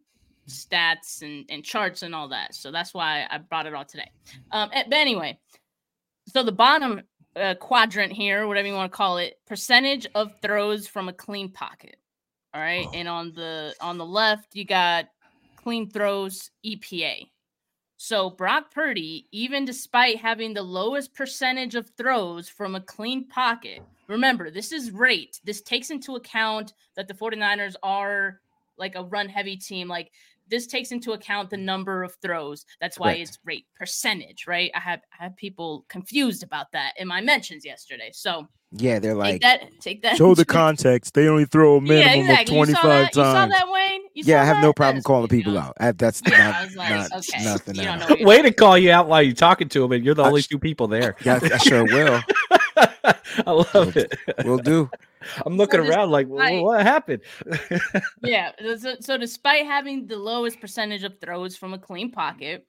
[0.46, 2.54] stats and, and charts and all that.
[2.54, 4.10] So that's why I brought it all today.
[4.50, 5.38] Um eh, but anyway,
[6.28, 7.00] so the bottom
[7.34, 11.48] uh, quadrant here, whatever you want to call it, percentage of throws from a clean
[11.50, 11.96] pocket.
[12.54, 12.86] All right.
[12.92, 15.06] And on the on the left, you got
[15.56, 17.28] clean throws EPA.
[17.96, 23.80] So Brock Purdy, even despite having the lowest percentage of throws from a clean pocket,
[24.08, 25.40] remember this is rate.
[25.44, 28.40] This takes into account that the 49ers are
[28.76, 29.86] like a run heavy team.
[29.86, 30.10] Like
[30.52, 32.66] this takes into account the number of throws.
[32.78, 33.28] That's why Correct.
[33.30, 34.70] it's rate percentage, right?
[34.74, 38.10] I have I have people confused about that in my mentions yesterday.
[38.12, 41.14] So yeah, they're like take that take that show the context.
[41.14, 42.60] They only throw a minimum yeah, exactly.
[42.60, 43.00] of 25 that?
[43.16, 43.52] You saw times.
[43.52, 44.02] that, Wayne?
[44.14, 44.62] You yeah, saw I have that?
[44.62, 45.74] no problem calling people out.
[45.96, 47.74] That's Yeah, not, I was like, not okay, nothing.
[47.76, 47.98] you at don't all.
[48.00, 50.14] know what you're Way to call you out while you're talking to him, and you're
[50.14, 51.16] the I only sh- two people there.
[51.24, 52.20] Yeah, I sure will.
[53.46, 54.14] I love it.
[54.44, 54.90] We'll do.
[55.46, 57.22] I'm looking this around like, well, what happened?
[58.22, 58.52] Yeah.
[58.76, 62.66] So, so despite having the lowest percentage of throws from a clean pocket,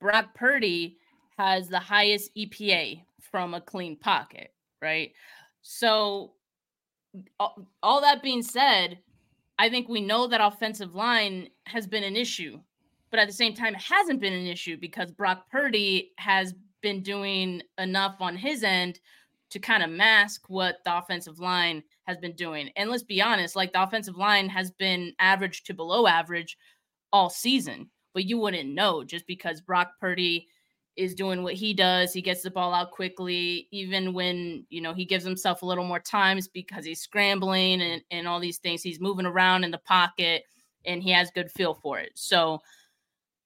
[0.00, 0.98] Brock Purdy
[1.38, 5.12] has the highest EPA from a clean pocket, right?
[5.62, 6.32] So
[7.38, 8.98] all, all that being said,
[9.58, 12.60] I think we know that offensive line has been an issue,
[13.10, 17.02] but at the same time, it hasn't been an issue because Brock Purdy has been
[17.02, 19.00] doing enough on his end
[19.52, 22.70] to kind of mask what the offensive line has been doing.
[22.76, 26.56] And let's be honest, like the offensive line has been average to below average
[27.12, 30.48] all season, but you wouldn't know just because Brock Purdy
[30.96, 32.12] is doing what he does.
[32.12, 35.84] He gets the ball out quickly, even when you know he gives himself a little
[35.84, 38.82] more time, it's because he's scrambling and, and all these things.
[38.82, 40.44] He's moving around in the pocket
[40.84, 42.12] and he has good feel for it.
[42.14, 42.60] So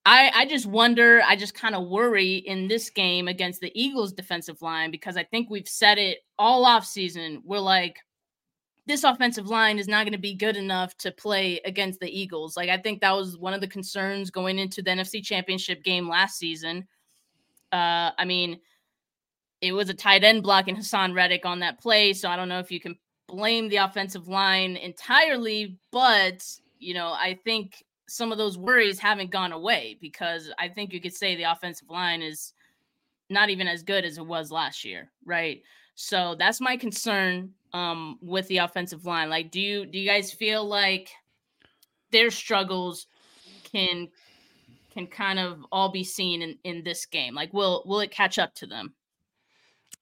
[0.07, 4.13] I, I just wonder, I just kind of worry in this game against the Eagles
[4.13, 7.43] defensive line because I think we've said it all off season.
[7.45, 7.99] We're like,
[8.87, 12.57] this offensive line is not going to be good enough to play against the Eagles.
[12.57, 16.09] Like I think that was one of the concerns going into the NFC Championship game
[16.09, 16.87] last season.
[17.73, 18.61] Uh, I mean,
[19.61, 22.61] it was a tight end blocking Haason Reddick on that play, so I don't know
[22.61, 26.47] if you can blame the offensive line entirely, but
[26.79, 31.01] you know, I think some of those worries haven't gone away because I think you
[31.01, 32.53] could say the offensive line is
[33.29, 35.63] not even as good as it was last year, right?
[35.95, 39.29] So that's my concern um with the offensive line.
[39.29, 41.11] Like do you do you guys feel like
[42.13, 43.07] their struggles
[43.73, 44.09] can
[44.95, 47.35] can kind of all be seen in in this game?
[47.35, 48.95] Like will will it catch up to them?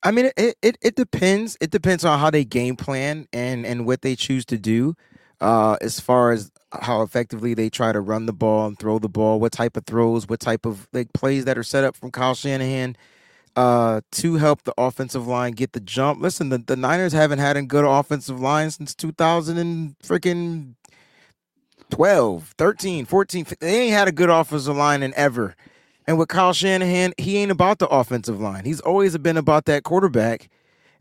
[0.05, 1.57] I mean, it, it it depends.
[1.63, 4.95] It depends on how they game plan and and what they choose to do,
[5.41, 9.09] uh, as far as how effectively they try to run the ball and throw the
[9.09, 9.41] ball.
[9.41, 10.29] What type of throws?
[10.29, 12.97] What type of like plays that are set up from Kyle Shanahan,
[13.57, 16.21] uh, to help the offensive line get the jump.
[16.21, 20.75] Listen, the, the Niners haven't had a good offensive line since two thousand and freaking
[21.91, 23.47] 12, 13, 14.
[23.61, 25.55] They ain't had a good offensive line in ever.
[26.07, 28.65] And with Kyle Shanahan, he ain't about the offensive line.
[28.65, 30.51] He's always been about that quarterback.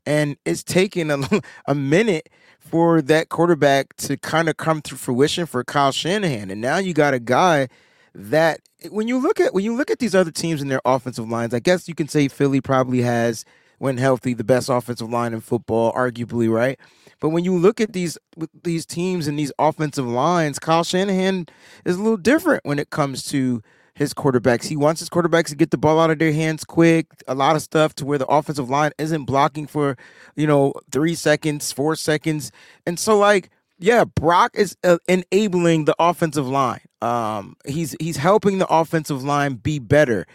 [0.05, 1.19] And it's taken a,
[1.67, 6.49] a minute for that quarterback to kind of come to fruition for Kyle Shanahan.
[6.49, 7.67] And now you got a guy
[8.15, 11.29] that when you look at when you look at these other teams and their offensive
[11.29, 13.45] lines, I guess you can say Philly probably has,
[13.83, 16.79] when healthy, the best offensive line in football, arguably, right?
[17.19, 18.17] But when you look at these
[18.63, 21.47] these teams and these offensive lines, Kyle Shanahan
[21.85, 23.61] is a little different when it comes to
[23.95, 24.65] his quarterbacks.
[24.65, 27.55] He wants his quarterbacks to get the ball out of their hands quick, a lot
[27.55, 29.97] of stuff to where the offensive line isn't blocking for,
[30.35, 32.51] you know, three seconds, four seconds.
[32.85, 36.81] And so, like, yeah, Brock is uh, enabling the offensive line.
[37.01, 40.25] Um, he's he's helping the offensive line be better.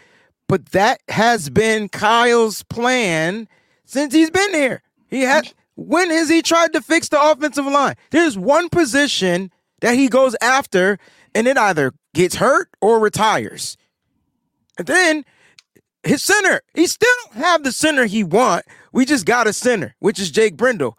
[0.47, 3.47] But that has been Kyle's plan
[3.85, 4.81] since he's been here.
[5.07, 7.95] He had when has he tried to fix the offensive line?
[8.11, 10.99] There's one position that he goes after,
[11.39, 13.77] and it either gets hurt or retires.
[14.77, 15.25] And then
[16.03, 18.65] his center, he still don't have the center he want.
[18.91, 20.97] We just got a center, which is Jake Brendel.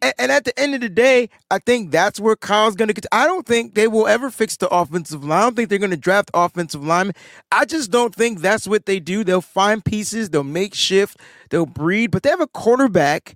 [0.00, 3.04] And, at the end of the day, I think that's where Kyle's going to get.
[3.12, 5.38] I don't think they will ever fix the offensive line.
[5.38, 7.16] I don't think they're going to draft offensive linemen.
[7.50, 9.24] I just don't think that's what they do.
[9.24, 11.18] They'll find pieces, they'll make shift,
[11.50, 13.34] they'll breed, but they have a quarterback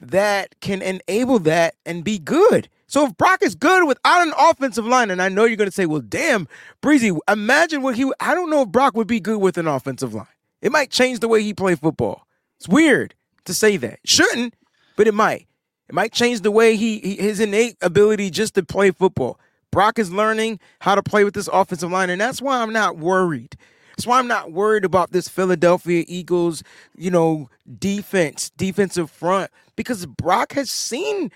[0.00, 2.68] that can enable that and be good.
[2.86, 5.74] So if Brock is good without an offensive line, and I know you're going to
[5.74, 6.46] say, well, damn,
[6.82, 10.14] Breezie, imagine what he, I don't know if Brock would be good with an offensive
[10.14, 10.26] line.
[10.60, 12.26] It might change the way he play football.
[12.56, 13.14] It's weird
[13.46, 14.00] to say that.
[14.04, 14.54] Shouldn't,
[14.96, 15.46] but it might.
[15.88, 19.38] It might change the way he, he his innate ability just to play football.
[19.70, 22.96] Brock is learning how to play with this offensive line, and that's why I'm not
[22.96, 23.56] worried.
[23.96, 26.62] That's why I'm not worried about this Philadelphia Eagles,
[26.96, 31.30] you know, defense, defensive front, because Brock has seen,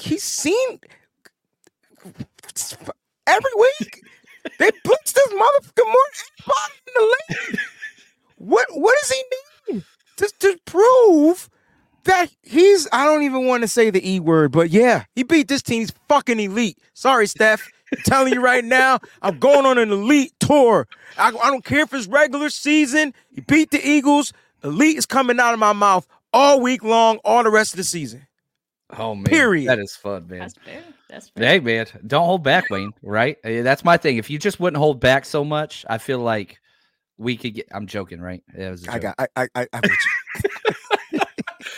[0.00, 0.80] he's seen
[3.26, 4.02] every week.
[4.58, 6.08] They blitzed this motherfucker more
[6.86, 7.58] in the league.
[8.38, 9.24] What what does he
[9.74, 9.84] need?
[10.18, 11.48] Just to prove
[12.04, 15.46] that he's I don't even want to say the E word, but yeah, he beat
[15.46, 15.80] this team.
[15.80, 16.78] He's fucking elite.
[16.94, 17.68] Sorry, Steph.
[17.92, 20.86] I'm telling you right now, I'm going on an elite tour.
[21.18, 23.14] I, I don't care if it's regular season.
[23.30, 24.32] He beat the Eagles.
[24.64, 27.84] Elite is coming out of my mouth all week long, all the rest of the
[27.84, 28.26] season.
[28.96, 29.68] Oh man, Period.
[29.68, 30.40] That is fun, man.
[30.40, 30.82] That's fair.
[31.08, 31.46] That's fair.
[31.46, 32.92] Hey man, don't hold back, Wayne.
[33.02, 33.38] Right?
[33.44, 34.18] Uh, That's my thing.
[34.18, 36.58] If you just wouldn't hold back so much, I feel like
[37.16, 37.68] we could get.
[37.72, 38.42] I'm joking, right?
[38.56, 39.02] Yeah, it was a I joke.
[39.02, 40.50] got I I I, I with you.
[40.64, 40.72] Yeah,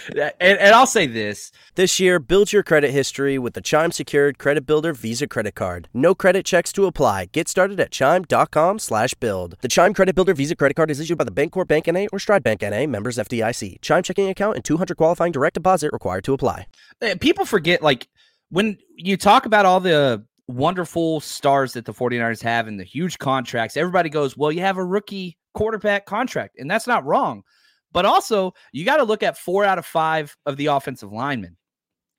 [0.40, 4.38] and, and I'll say this: This year, build your credit history with the Chime Secured
[4.38, 5.88] Credit Builder Visa Credit Card.
[5.94, 7.26] No credit checks to apply.
[7.26, 9.56] Get started at chime.com slash build.
[9.60, 12.18] The Chime Credit Builder Visa Credit Card is issued by the Bancorp Bank NA or
[12.18, 13.80] Stride Bank NA, members FDIC.
[13.80, 16.66] Chime checking account and 200 qualifying direct deposit required to apply.
[17.02, 18.08] uh, people forget like
[18.50, 23.18] when you talk about all the wonderful stars that the 49ers have and the huge
[23.18, 27.42] contracts everybody goes well you have a rookie quarterback contract and that's not wrong
[27.94, 31.57] but also you got to look at four out of five of the offensive linemen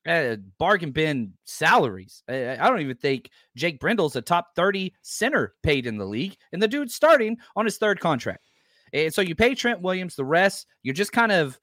[0.08, 5.54] uh, bargain bin salaries I, I don't even think Jake Brendel's a top 30 center
[5.62, 8.50] paid in the league and the dude's starting on his third contract
[8.94, 11.60] and so you pay trent williams the rest you're just kind of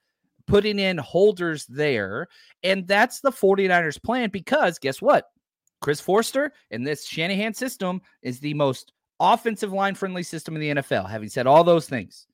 [0.46, 2.28] putting in holders there
[2.62, 5.26] and that's the 49ers plan because guess what?
[5.80, 10.82] Chris Foerster and this Shanahan system is the most offensive line friendly system in the
[10.82, 11.10] NFL.
[11.10, 12.26] Having said all those things,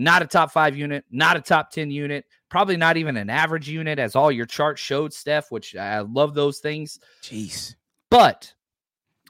[0.00, 3.68] not a top five unit, not a top 10 unit, probably not even an average
[3.68, 6.98] unit, as all your charts showed, Steph, which I love those things.
[7.22, 7.74] Jeez.
[8.08, 8.52] But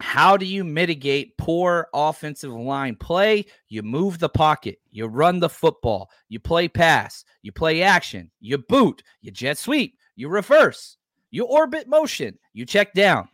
[0.01, 3.47] how do you mitigate poor offensive line play?
[3.69, 8.57] You move the pocket, you run the football, you play pass, you play action, you
[8.57, 10.97] boot, you jet sweep, you reverse,
[11.33, 13.29] you orbit motion, you check down.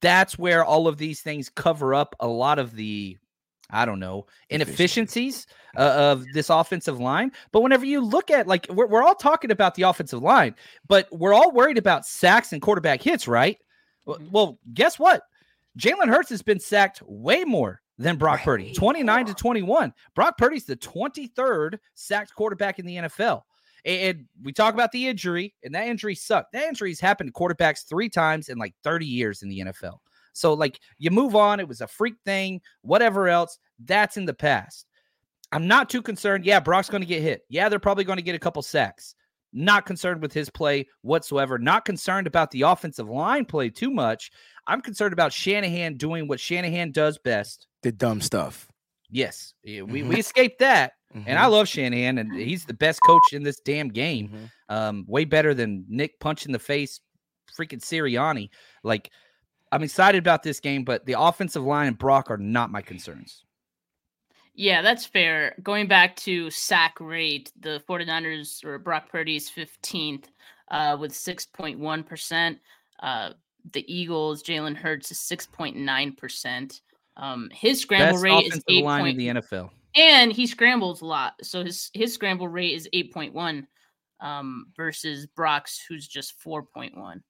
[0.00, 3.18] That's where all of these things cover up a lot of the,
[3.74, 7.32] I don't know, inefficiencies uh, of this offensive line.
[7.52, 10.54] But whenever you look at, like, we're, we're all talking about the offensive line,
[10.88, 13.58] but we're all worried about sacks and quarterback hits, right?
[14.06, 15.22] Well- Well, guess what?
[15.78, 19.92] Jalen Hurts has been sacked way more than Brock Purdy, 29 to 21.
[20.14, 23.42] Brock Purdy's the 23rd sacked quarterback in the NFL.
[23.84, 26.52] And we talk about the injury, and that injury sucked.
[26.52, 29.98] That injury's happened to quarterbacks three times in like 30 years in the NFL.
[30.34, 31.60] So, like, you move on.
[31.60, 33.58] It was a freak thing, whatever else.
[33.82, 34.86] That's in the past.
[35.52, 36.44] I'm not too concerned.
[36.44, 37.42] Yeah, Brock's going to get hit.
[37.48, 39.14] Yeah, they're probably going to get a couple sacks.
[39.52, 41.58] Not concerned with his play whatsoever.
[41.58, 44.32] Not concerned about the offensive line play too much.
[44.66, 47.68] I'm concerned about Shanahan doing what Shanahan does best.
[47.82, 48.66] The dumb stuff.
[49.10, 50.08] Yes, we, Mhm.
[50.08, 50.94] we escaped that.
[51.14, 51.36] And Mhm.
[51.36, 54.28] I love Shanahan, and he's the best coach in this damn game.
[54.28, 54.74] Mhm.
[54.74, 56.98] Um, way better than Nick punch in the face,
[57.56, 58.48] freaking Sirianni.
[58.82, 59.12] Like,
[59.74, 63.42] I'm excited about this game, but the offensive line and Brock are not my concerns.
[64.54, 65.56] Yeah, that's fair.
[65.64, 70.26] Going back to sack rate, the 49ers or Brock Purdy's 15th
[70.70, 72.58] uh, with 6.1%.
[73.02, 73.30] Uh,
[73.72, 76.80] the Eagles, Jalen Hurts is 6.9%.
[77.16, 78.84] Um, his scramble Best rate is offensive 8.
[78.84, 79.70] line Point, in the NFL.
[79.96, 81.32] and he scrambles a lot.
[81.42, 83.66] So his his scramble rate is 8.1
[84.20, 87.22] um, versus Brock's, who's just 4.1.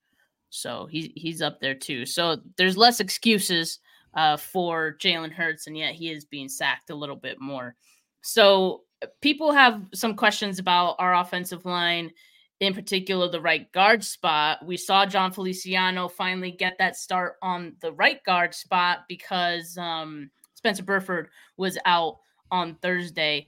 [0.49, 2.05] So he's he's up there too.
[2.05, 3.79] So there's less excuses
[4.13, 7.75] uh, for Jalen Hurts, and yet he is being sacked a little bit more.
[8.21, 8.83] So
[9.21, 12.11] people have some questions about our offensive line,
[12.59, 14.65] in particular the right guard spot.
[14.65, 20.29] We saw Jon Feliciano finally get that start on the right guard spot because um,
[20.53, 22.17] Spencer Burford was out
[22.51, 23.47] on Thursday.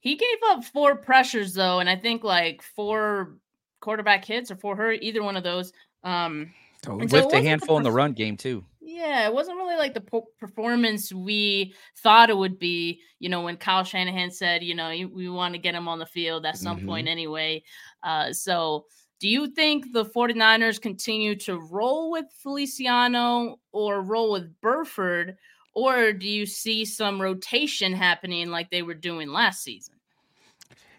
[0.00, 3.36] He gave up four pressures though, and I think like four
[3.80, 5.72] quarterback hits or four hurt, either one of those.
[6.04, 7.02] Um, Totally.
[7.02, 8.64] And so it Whiffed a wasn't the handful in the run game, too.
[8.80, 13.00] yeah, it wasn't really like the po- performance we thought it would be.
[13.18, 16.06] You know, when Kyle Shanahan said, you know, we want to get him on the
[16.06, 17.62] field at some point anyway.
[18.02, 18.86] Uh, so,
[19.20, 25.36] do you think the 49ers continue to roll with Feliciano or roll with Burford?
[25.74, 29.94] Or do you see some rotation happening like they were doing last season?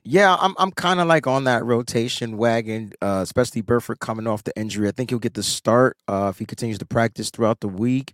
[0.04, 4.44] Yeah, I'm I'm kind of like on that rotation wagon, uh, especially Burford coming off
[4.44, 4.88] the injury.
[4.88, 8.14] I think he'll get the start uh, if he continues to practice throughout the week.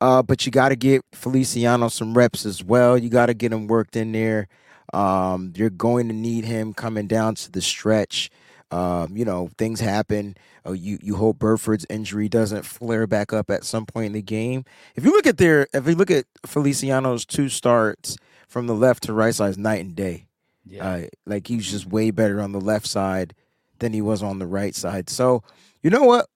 [0.00, 2.96] Uh, but you got to get Feliciano some reps as well.
[2.96, 4.48] You got to get him worked in there.
[4.94, 8.30] Um, you're going to need him coming down to the stretch.
[8.70, 10.36] Um, you know, things happen.
[10.66, 14.22] Uh, you you hope Burford's injury doesn't flare back up at some point in the
[14.22, 14.64] game.
[14.94, 18.16] If you look at their, if you look at Feliciano's two starts
[18.48, 20.25] from the left to right side, night and day.
[20.68, 20.86] Yeah.
[20.86, 23.34] Uh, like he's just way better on the left side
[23.78, 25.08] than he was on the right side.
[25.10, 25.42] So
[25.82, 26.26] you know what?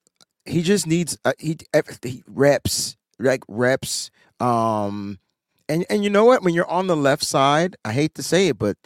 [0.45, 1.57] He just needs uh, he,
[2.03, 4.11] he reps, like reps.
[4.39, 5.19] Um,
[5.69, 6.43] and and you know what?
[6.43, 8.77] When you're on the left side, I hate to say it, but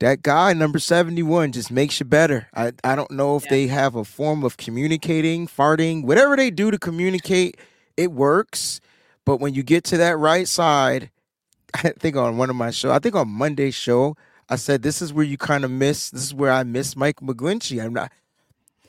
[0.00, 2.48] that guy number 71 just makes you better.
[2.54, 3.50] I I don't know if Yeah.
[3.50, 7.56] they have a form of communicating, farting, whatever they do to communicate,
[7.96, 8.80] it works.
[9.24, 11.10] But when you get to that right side,
[11.74, 14.16] I think on one of my show, I think on Monday's show,
[14.48, 16.10] I said this is where you kind of miss.
[16.10, 17.84] This is where I miss Mike McGlinchey.
[17.84, 18.12] I'm not.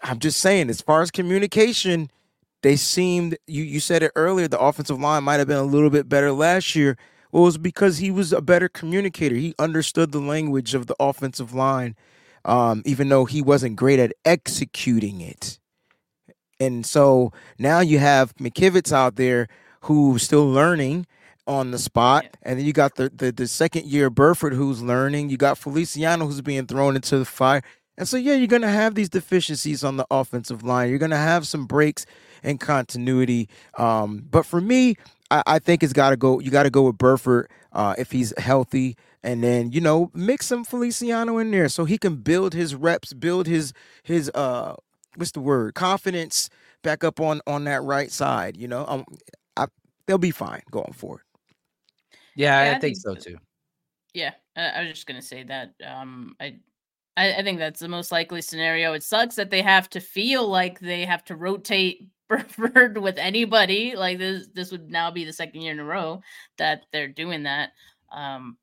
[0.02, 2.10] I'm just saying, as far as communication,
[2.64, 3.38] they seemed.
[3.48, 4.48] You you said it earlier.
[4.48, 6.98] The offensive line might have been a little bit better last year.
[7.32, 9.36] Well, it was because he was a better communicator.
[9.36, 11.96] He understood the language of the offensive line,
[12.44, 15.60] um, even though he wasn't great at executing it.
[16.60, 19.48] And so now you have McKivitz out there
[19.82, 21.06] who's still learning
[21.50, 22.38] on the spot.
[22.44, 25.30] And then you got the, the the second year Burford who's learning.
[25.30, 27.64] You got Feliciano who's being thrown into the fire.
[27.98, 30.90] And so yeah, you're gonna have these deficiencies on the offensive line.
[30.90, 32.06] You're gonna have some breaks
[32.44, 33.50] and continuity.
[33.78, 34.96] Um, but for me,
[35.32, 38.96] I, I think it's gotta go, you gotta go with Burford uh, if he's healthy.
[39.22, 43.12] And then, you know, mix some Feliciano in there so he can build his reps,
[43.14, 43.74] build his
[44.04, 44.76] his uh
[45.16, 45.74] what's the word?
[45.74, 46.50] Confidence
[46.84, 48.56] back up on on that right side.
[48.56, 49.04] You know, um,
[49.58, 49.66] I,
[50.06, 51.22] they'll be fine going forward.
[52.40, 53.20] Yeah, Yeah, I, I think think so so.
[53.32, 53.38] too.
[54.14, 55.74] Yeah, I, I was just gonna say that.
[55.86, 56.60] Um, I,
[57.18, 58.94] I, I think that's the most likely scenario.
[58.94, 63.96] It sucks that they have to feel like they have to rotate Burford with anybody.
[63.96, 66.22] Like this, this would now be the second year in a row
[66.58, 67.72] that they're doing that.
[68.12, 68.58] Um,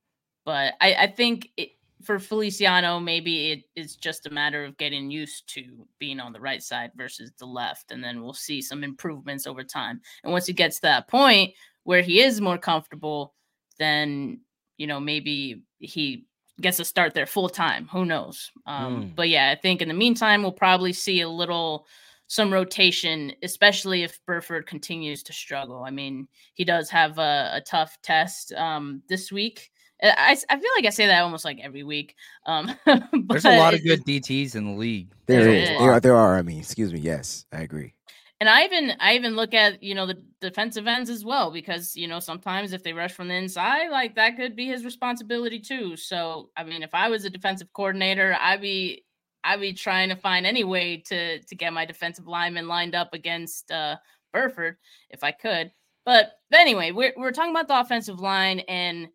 [0.44, 1.70] but I, I think it,
[2.02, 6.40] for Feliciano, maybe it is just a matter of getting used to being on the
[6.40, 10.00] right side versus the left, and then we'll see some improvements over time.
[10.22, 11.52] And once he gets to that point
[11.84, 13.34] where he is more comfortable,
[13.78, 14.40] then
[14.76, 16.26] you know maybe he
[16.60, 17.88] gets to start there full time.
[17.92, 18.50] Who knows?
[18.66, 19.14] Um, Mm.
[19.14, 21.86] But yeah, I think in the meantime we'll probably see a little
[22.28, 25.84] some rotation, especially if Burford continues to struggle.
[25.84, 29.70] I mean, he does have a, a tough test um, this week.
[30.02, 32.16] I, I I feel like I say that almost like every week.
[32.46, 32.74] Um,
[33.28, 35.12] There's a lot of good DTs in the league.
[35.26, 35.68] There There is.
[35.70, 35.78] is.
[35.78, 36.36] There are, there are.
[36.36, 36.98] I mean, excuse me.
[37.00, 37.92] Yes, I agree.
[38.38, 41.96] And I even I even look at you know the defensive ends as well because
[41.96, 45.58] you know sometimes if they rush from the inside like that could be his responsibility
[45.58, 45.96] too.
[45.96, 49.04] So I mean if I was a defensive coordinator I'd be
[49.42, 53.14] I'd be trying to find any way to to get my defensive lineman lined up
[53.14, 53.96] against uh,
[54.32, 54.76] Burford
[55.08, 55.72] if I could.
[56.04, 59.08] But anyway, we're we're talking about the offensive line and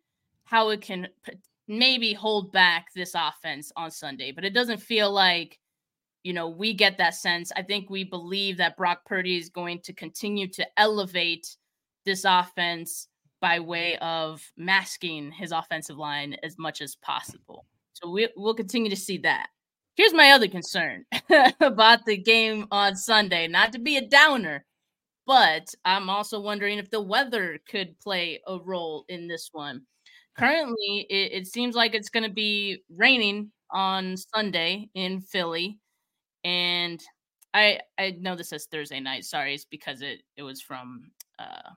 [0.44, 1.08] how it can
[1.68, 5.58] maybe hold back this offense on Sunday, but it doesn't feel like
[6.24, 7.50] you know, we get that sense.
[7.56, 11.56] I think we believe that Brock Purdy is going to continue to elevate
[12.04, 13.08] this offense
[13.40, 17.66] by way of masking his offensive line as much as possible.
[17.94, 19.48] So we, we'll continue to see that.
[19.96, 21.04] Here's my other concern
[21.60, 23.48] about the game on Sunday.
[23.48, 24.64] Not to be a downer,
[25.26, 29.82] but I'm also wondering if the weather could play a role in this one.
[30.38, 35.78] Currently, it, it seems like it's going to be raining on Sunday in Philly
[36.44, 37.02] and
[37.54, 39.24] I I know this says Thursday night.
[39.24, 41.70] Sorry, it's because it it was from uh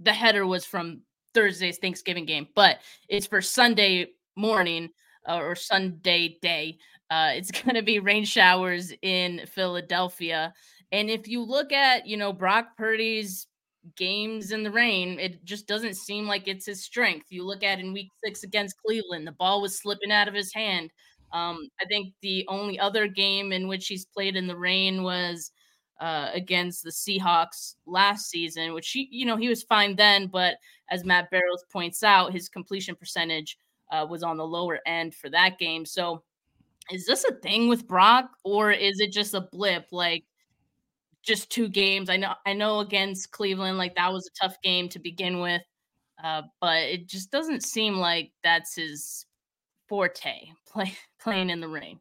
[0.00, 1.02] the header was from
[1.34, 2.78] Thursday's Thanksgiving game, but
[3.08, 4.90] it's for Sunday morning
[5.28, 6.78] uh, or Sunday day.
[7.10, 10.52] Uh, it's going to be rain showers in Philadelphia,
[10.92, 13.46] and if you look at you know Brock Purdy's
[13.96, 17.26] games in the rain, it just doesn't seem like it's his strength.
[17.28, 20.52] You look at in Week Six against Cleveland, the ball was slipping out of his
[20.54, 20.90] hand.
[21.34, 25.50] Um, I think the only other game in which he's played in the rain was
[26.00, 30.56] uh, against the Seahawks last season, which he, you know, he was fine then, but
[30.90, 33.58] as Matt Barrows points out, his completion percentage
[33.90, 35.84] uh, was on the lower end for that game.
[35.84, 36.22] So,
[36.90, 39.86] is this a thing with Brock, or is it just a blip?
[39.90, 40.24] Like,
[41.22, 42.10] just two games.
[42.10, 45.62] I know, I know, against Cleveland, like that was a tough game to begin with,
[46.22, 49.26] uh, but it just doesn't seem like that's his
[49.88, 52.00] forte play, playing in the rain.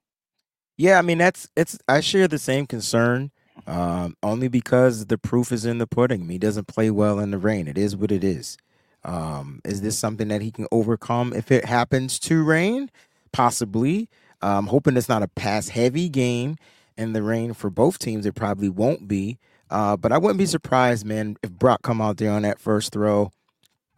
[0.78, 1.78] Yeah, I mean that's it's.
[1.88, 3.32] I share the same concern,
[3.68, 6.28] um, only because the proof is in the pudding.
[6.28, 7.68] He doesn't play well in the rain.
[7.68, 8.58] It is what it is.
[9.06, 12.90] Um, is this something that he can overcome if it happens to rain?
[13.32, 14.10] Possibly.
[14.42, 16.58] I'm hoping it's not a pass heavy game
[16.98, 18.26] in the rain for both teams.
[18.26, 19.38] It probably won't be.
[19.70, 22.92] Uh, but I wouldn't be surprised, man, if Brock come out there on that first
[22.92, 23.32] throw,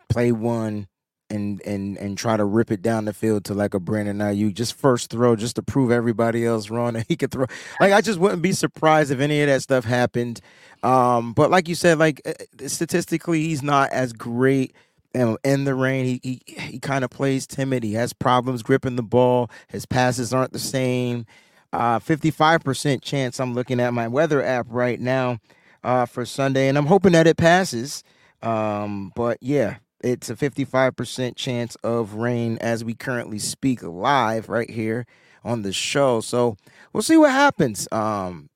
[0.07, 0.87] play one,
[1.35, 4.53] and and and try to rip it down the field to like a Brandon Aiyuk
[4.53, 7.45] just first throw just to prove everybody else wrong that he could throw.
[7.79, 10.41] Like I just wouldn't be surprised if any of that stuff happened.
[10.81, 14.73] Um, but like you said, like uh, statistically, he's not as great
[15.13, 16.05] in the rain.
[16.05, 17.83] He he he kind of plays timid.
[17.83, 19.49] He has problems gripping the ball.
[19.67, 21.25] His passes aren't the same.
[21.73, 25.39] Uh, 55% chance I'm looking at my weather app right now
[25.83, 28.01] uh, for Sunday, and I'm hoping that it passes.
[28.41, 34.69] Um, but yeah, it's a 55% chance of rain as we currently speak live right
[34.69, 35.07] here
[35.43, 36.21] on the show.
[36.21, 36.57] So
[36.93, 37.87] we'll see what happens.
[37.91, 38.49] Um,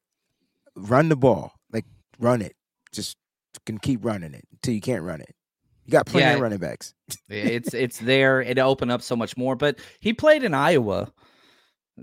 [0.76, 1.86] run the ball, like
[2.20, 2.56] run it.
[2.92, 3.18] Just
[3.66, 5.36] can keep running it until you can't run it.
[5.86, 6.94] You got plenty yeah, of running backs.
[7.30, 8.42] it's it's there.
[8.44, 9.56] It opened up so much more.
[9.56, 11.12] But he played in Iowa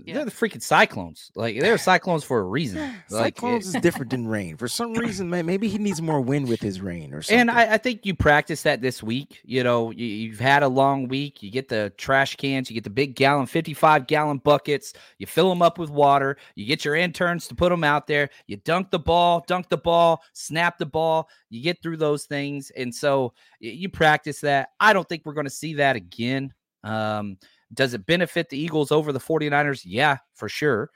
[0.05, 0.15] yeah.
[0.15, 1.31] They're the freaking cyclones.
[1.35, 2.93] Like they're cyclones for a reason.
[3.09, 4.57] Like, cyclones it, is different than rain.
[4.57, 7.39] For some reason, man, maybe he needs more wind with his rain or something.
[7.39, 9.39] And I, I think you practice that this week.
[9.45, 11.41] You know, you, have had a long week.
[11.41, 12.69] You get the trash cans.
[12.69, 14.93] You get the big gallon, fifty-five gallon buckets.
[15.19, 16.37] You fill them up with water.
[16.55, 18.29] You get your interns to put them out there.
[18.47, 21.29] You dunk the ball, dunk the ball, snap the ball.
[21.49, 24.69] You get through those things, and so you practice that.
[24.79, 26.53] I don't think we're going to see that again.
[26.83, 27.37] Um,
[27.73, 29.81] does it benefit the Eagles over the 49ers?
[29.85, 30.89] Yeah, for sure.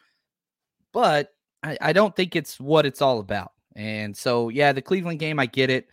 [0.94, 1.30] But
[1.64, 3.52] I, I don't think it's what it's all about.
[3.76, 5.88] And so, yeah, the Cleveland game, I get it.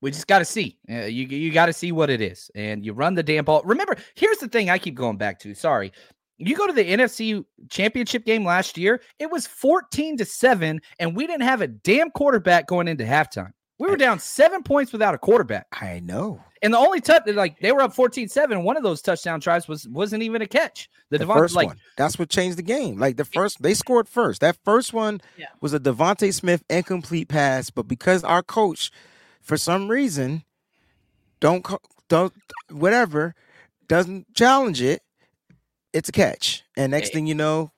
[0.00, 0.78] We just got to see.
[0.90, 3.62] Uh, you you got to see what it is, and you run the damn ball.
[3.64, 5.54] Remember, here's the thing I keep going back to.
[5.54, 5.92] Sorry,
[6.38, 9.00] you go to the NFC Championship game last year.
[9.20, 13.52] It was 14 to seven, and we didn't have a damn quarterback going into halftime.
[13.82, 15.66] We were down seven points without a quarterback.
[15.72, 16.40] I know.
[16.62, 18.62] And the only touch, like they were up 14-7.
[18.62, 20.88] One of those touchdown tries was wasn't even a catch.
[21.10, 21.78] The, the first like, one.
[21.96, 23.00] That's what changed the game.
[23.00, 24.40] Like the first, they scored first.
[24.40, 25.46] That first one yeah.
[25.60, 28.92] was a DeVonta Smith incomplete pass, but because our coach,
[29.40, 30.44] for some reason,
[31.40, 31.66] don't
[32.06, 32.32] don't
[32.70, 33.34] whatever,
[33.88, 35.02] doesn't challenge it,
[35.92, 36.62] it's a catch.
[36.76, 37.71] And next thing you know,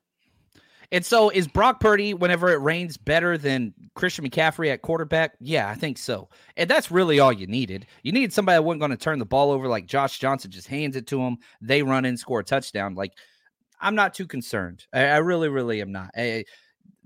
[0.92, 5.34] and so is Brock Purdy, whenever it rains, better than Christian McCaffrey at quarterback?
[5.40, 6.28] Yeah, I think so.
[6.56, 7.86] And that's really all you needed.
[8.02, 10.68] You needed somebody that wasn't going to turn the ball over like Josh Johnson just
[10.68, 11.38] hands it to him.
[11.60, 12.94] They run in, score a touchdown.
[12.94, 13.12] Like,
[13.80, 14.86] I'm not too concerned.
[14.92, 16.10] I, I really, really am not.
[16.16, 16.44] I,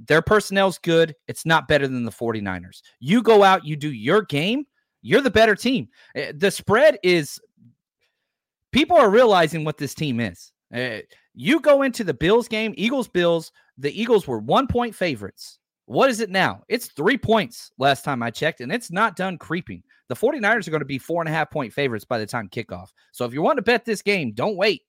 [0.07, 1.15] their personnel's good.
[1.27, 2.83] It's not better than the 49ers.
[3.01, 4.65] You go out, you do your game,
[5.03, 5.89] you're the better team.
[6.15, 7.41] Eh, the spread is
[8.73, 10.53] people are realizing what this team is.
[11.41, 15.61] You go into the Bills game, Eagles Bills, the Eagles were one point favorites.
[15.87, 16.65] What is it now?
[16.69, 19.85] It's three points last time I checked, and it's not done creeping.
[20.09, 22.49] The 49ers are going to be four and a half point favorites by the time
[22.49, 22.89] kickoff.
[23.13, 24.83] So if you want to bet this game, don't wait.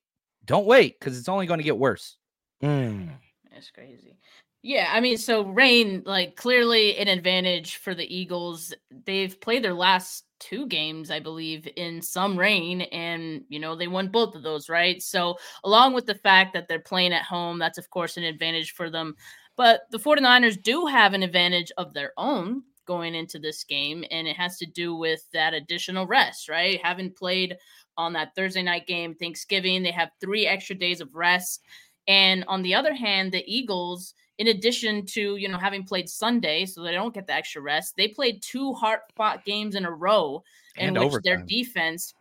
[0.45, 2.18] Don't wait because it's only going to get worse.
[2.64, 3.12] Mm.
[3.54, 4.18] That's crazy.
[4.64, 8.74] Yeah, I mean, so rain, like clearly an advantage for the Eagles.
[9.06, 13.88] They've played their last two games, I believe, in some rain, and you know, they
[13.88, 15.02] won both of those, right?
[15.02, 18.74] So, along with the fact that they're playing at home, that's of course an advantage
[18.74, 19.16] for them.
[19.56, 24.28] But the 49ers do have an advantage of their own going into this game, and
[24.28, 26.80] it has to do with that additional rest, right?
[26.84, 27.56] Having played
[27.98, 31.62] on that Thursday night game, Thanksgiving, they have three extra days of rest.
[32.08, 36.66] And on the other hand, the Eagles in addition to you know having played Sunday,
[36.66, 39.92] so they don't get the extra rest, they played two hard fought games in a
[39.92, 40.44] row
[40.78, 41.22] in and which overtime.
[41.24, 42.14] their defense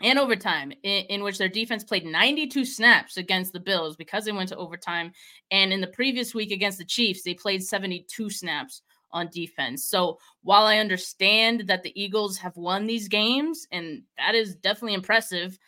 [0.00, 4.30] and overtime in, in, which their defense played 92 snaps against the Bills because they
[4.30, 5.10] went to overtime.
[5.50, 9.84] And in the previous week against the Chiefs, they played 72 snaps on defense.
[9.84, 14.94] So while I understand that the Eagles have won these games, and that is definitely
[14.94, 15.58] impressive,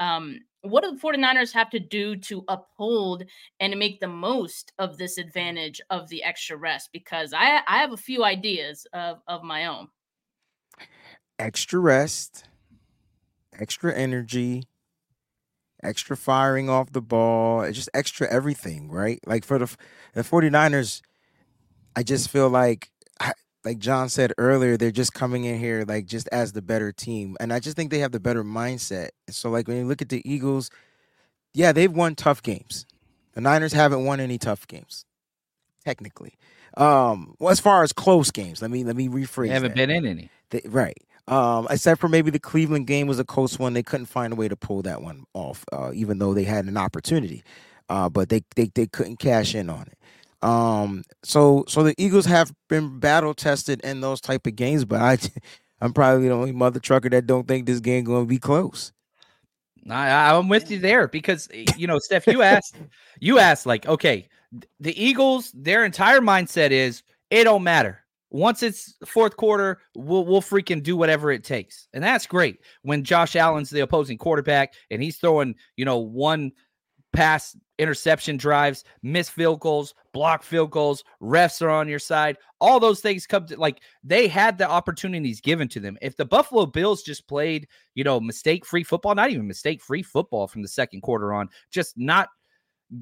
[0.00, 3.24] um, what do the 49ers have to do to uphold
[3.60, 6.90] and make the most of this advantage of the extra rest?
[6.92, 9.88] Because I, I have a few ideas of, of my own.
[11.38, 12.44] Extra rest,
[13.58, 14.64] extra energy,
[15.82, 19.20] extra firing off the ball, it's just extra everything, right?
[19.26, 19.76] Like for the,
[20.14, 21.02] the 49ers,
[21.94, 22.90] I just feel like
[23.64, 27.36] like John said earlier, they're just coming in here like just as the better team.
[27.40, 29.10] And I just think they have the better mindset.
[29.30, 30.70] So like when you look at the Eagles,
[31.54, 32.86] yeah, they've won tough games.
[33.32, 35.04] The Niners haven't won any tough games,
[35.84, 36.34] technically.
[36.76, 39.48] Um, well, as far as close games, let me let me rephrase.
[39.48, 39.76] They haven't that.
[39.76, 40.30] been in any.
[40.50, 40.96] They, right.
[41.26, 43.72] Um, except for maybe the Cleveland game was a close one.
[43.72, 46.66] They couldn't find a way to pull that one off, uh, even though they had
[46.66, 47.42] an opportunity.
[47.88, 49.98] Uh, but they, they they couldn't cash in on it.
[50.44, 55.00] Um, so so the Eagles have been battle tested in those type of games, but
[55.00, 55.18] I
[55.80, 58.92] I'm probably the only mother trucker that don't think this game going to be close.
[59.88, 62.76] I, I'm with you there because you know, Steph, you asked,
[63.20, 64.28] you asked like, okay,
[64.80, 68.00] the Eagles, their entire mindset is it don't matter.
[68.30, 72.58] Once it's fourth quarter, we'll we'll freaking do whatever it takes, and that's great.
[72.82, 76.52] When Josh Allen's the opposing quarterback and he's throwing, you know, one
[77.14, 82.36] pass interception drives, missed field goals, block field goals, refs are on your side.
[82.60, 85.98] All those things come to like they had the opportunities given to them.
[86.00, 90.02] If the Buffalo Bills just played, you know, mistake free football, not even mistake free
[90.02, 92.28] football from the second quarter on, just not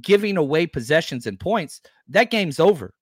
[0.01, 2.95] giving away possessions and points, that game's over.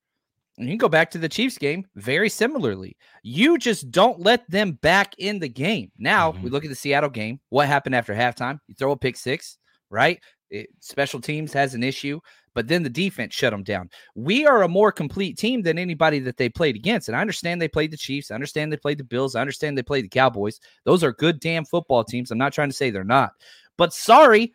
[0.59, 2.97] And you can go back to the Chiefs game very similarly.
[3.23, 5.91] You just don't let them back in the game.
[5.97, 6.43] Now mm-hmm.
[6.43, 7.41] we look at the Seattle game.
[7.49, 8.59] What happened after halftime?
[8.66, 9.57] You throw a pick six,
[9.89, 10.21] right?
[10.51, 12.20] It, special teams has an issue,
[12.55, 13.90] but then the defense shut them down.
[14.14, 17.09] We are a more complete team than anybody that they played against.
[17.09, 18.30] And I understand they played the Chiefs.
[18.30, 19.36] I understand they played the Bills.
[19.36, 20.61] I understand they played the Cowboys.
[20.84, 22.30] Those are good damn football teams.
[22.30, 23.32] I'm not trying to say they're not.
[23.76, 24.53] But sorry,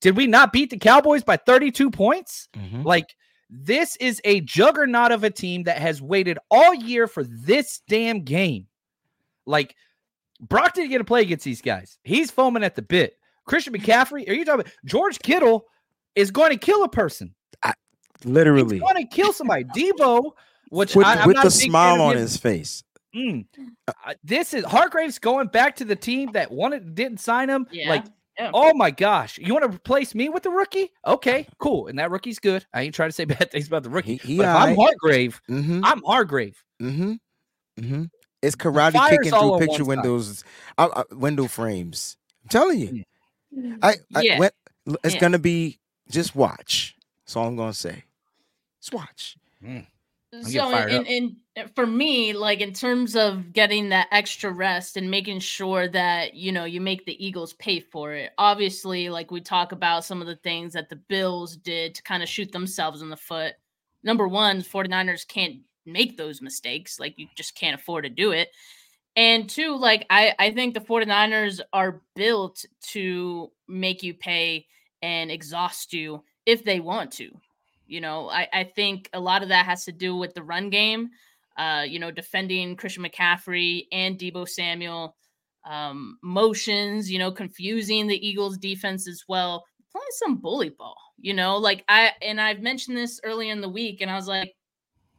[0.00, 2.48] did we not beat the Cowboys by 32 points?
[2.56, 2.82] Mm-hmm.
[2.82, 3.14] Like,
[3.50, 8.22] this is a juggernaut of a team that has waited all year for this damn
[8.22, 8.66] game.
[9.44, 9.74] Like,
[10.40, 11.98] Brock didn't get to play against these guys.
[12.02, 13.14] He's foaming at the bit.
[13.50, 15.66] Christian McCaffrey, are you talking about George Kittle
[16.14, 17.34] is going to kill a person?
[17.64, 17.74] I,
[18.24, 18.76] literally.
[18.76, 19.64] He's going to kill somebody.
[19.64, 20.34] Deebo,
[20.68, 22.84] which with, I, with the smile on his face.
[23.12, 23.44] Mm,
[23.88, 27.66] uh, this is Hargrave's going back to the team that wanted didn't sign him.
[27.72, 27.90] Yeah.
[27.90, 28.04] Like,
[28.38, 28.52] yeah.
[28.54, 30.92] oh my gosh, you want to replace me with the rookie?
[31.04, 31.88] Okay, cool.
[31.88, 32.64] And that rookie's good.
[32.72, 34.18] I ain't trying to say bad things about the rookie.
[34.18, 35.84] He, he but if I'm Hargrave, mm-hmm.
[35.84, 36.62] I'm Hargrave.
[36.80, 37.14] Mm-hmm.
[37.80, 38.04] Mm-hmm.
[38.42, 40.44] It's karate kicking through picture windows,
[40.78, 42.16] uh, uh, window frames.
[42.44, 43.02] I'm telling you.
[43.82, 44.38] I, I yeah.
[44.38, 44.54] Went,
[45.04, 45.20] it's yeah.
[45.20, 45.78] gonna be
[46.08, 46.96] just watch.
[47.24, 48.04] That's all I'm gonna say.
[48.80, 49.36] Just watch.
[49.64, 49.86] Mm.
[50.42, 55.10] So, in, in, uh, for me, like in terms of getting that extra rest and
[55.10, 58.30] making sure that you know you make the Eagles pay for it.
[58.38, 62.22] Obviously, like we talk about some of the things that the Bills did to kind
[62.22, 63.54] of shoot themselves in the foot.
[64.04, 67.00] Number one, 49ers can't make those mistakes.
[67.00, 68.50] Like you just can't afford to do it.
[69.16, 74.66] And two, like I, I think the 49ers are built to make you pay
[75.02, 77.30] and exhaust you if they want to.
[77.86, 80.70] You know, I, I think a lot of that has to do with the run
[80.70, 81.10] game,
[81.56, 85.16] uh, you know, defending Christian McCaffrey and Deebo Samuel,
[85.68, 91.34] um, motions, you know, confusing the Eagles defense as well, playing some bully ball, you
[91.34, 94.54] know, like I, and I've mentioned this early in the week, and I was like,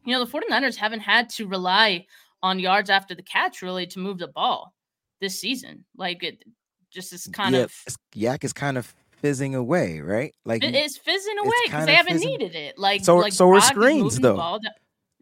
[0.06, 2.06] you know, the 49ers haven't had to rely
[2.44, 4.74] on yards after the catch really to move the ball
[5.20, 5.86] this season.
[5.96, 6.44] Like it
[6.90, 7.74] just is kind yeah, of
[8.16, 10.34] YAC is kind of fizzing away, right?
[10.46, 12.30] Like it's fizzing away because they haven't fizzing.
[12.30, 12.78] needed it.
[12.78, 14.60] Like so, like so are screens though.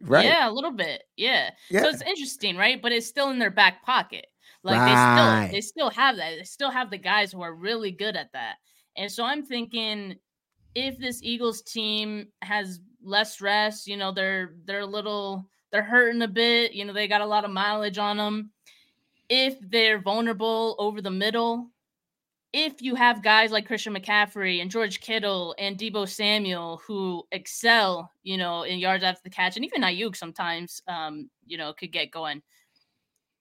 [0.02, 0.24] Right.
[0.24, 1.04] Yeah, a little bit.
[1.16, 1.50] Yeah.
[1.68, 1.82] yeah.
[1.82, 2.80] So it's interesting, right?
[2.80, 4.26] But it's still in their back pocket.
[4.62, 5.50] Like right.
[5.50, 6.38] they still they still have that.
[6.38, 8.56] They still have the guys who are really good at that.
[8.96, 10.16] And so I'm thinking
[10.74, 16.22] if this Eagles team has less rest, you know, they're they're a little they're hurting
[16.22, 16.72] a bit.
[16.72, 18.50] You know, they got a lot of mileage on them.
[19.28, 21.70] If they're vulnerable over the middle,
[22.52, 28.10] if you have guys like Christian McCaffrey and George Kittle and Deebo Samuel who excel,
[28.22, 31.92] you know, in yards after the catch, and even Aiyuk sometimes, um, you know, could
[31.92, 32.42] get going.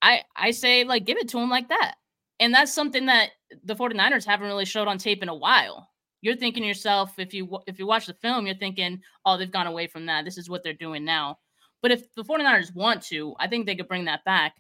[0.02, 1.96] I I say like give it to him like that,
[2.40, 3.32] and that's something that
[3.64, 5.90] the 49ers haven't really showed on tape in a while.
[6.22, 9.68] You're thinking yourself if you if you watch the film, you're thinking, oh, they've gone
[9.68, 10.24] away from that.
[10.24, 11.40] This is what they're doing now.
[11.82, 14.56] But if the 49ers want to, I think they could bring that back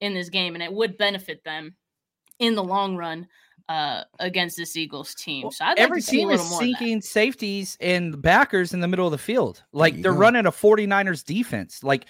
[0.00, 1.74] in this game and it would benefit them
[2.38, 3.28] in the long run
[3.68, 5.50] uh, against this Eagles team.
[5.50, 9.18] So I'd every like team is seeking safeties and backers in the middle of the
[9.18, 9.62] field.
[9.72, 11.82] Like they're running a 49ers defense.
[11.82, 12.06] Like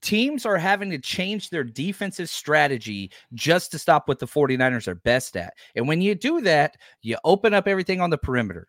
[0.00, 4.94] teams are having to change their defensive strategy just to stop what the 49ers are
[4.94, 5.54] best at.
[5.74, 8.68] And when you do that, you open up everything on the perimeter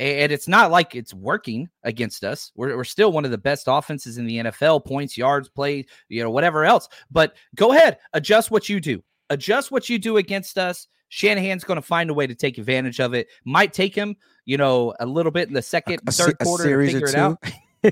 [0.00, 2.50] and it's not like it's working against us.
[2.56, 6.22] We're, we're still one of the best offenses in the NFL, points, yards, play, you
[6.22, 6.88] know, whatever else.
[7.10, 9.02] But go ahead, adjust what you do.
[9.28, 10.88] Adjust what you do against us.
[11.10, 13.28] Shanahan's going to find a way to take advantage of it.
[13.44, 16.64] Might take him, you know, a little bit in the second, a, third a, quarter
[16.64, 17.38] to figure it out.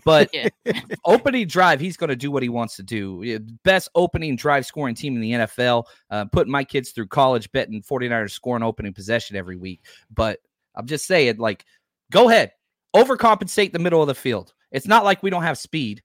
[0.05, 0.33] but
[1.05, 3.39] opening drive, he's going to do what he wants to do.
[3.65, 5.85] Best opening drive scoring team in the NFL.
[6.11, 9.83] Uh, putting my kids through college, betting 49ers scoring opening possession every week.
[10.11, 10.39] But
[10.79, 11.65] I'm just saying, like,
[12.11, 12.53] Go ahead.
[12.95, 14.53] Overcompensate the middle of the field.
[14.71, 16.03] It's not like we don't have speed.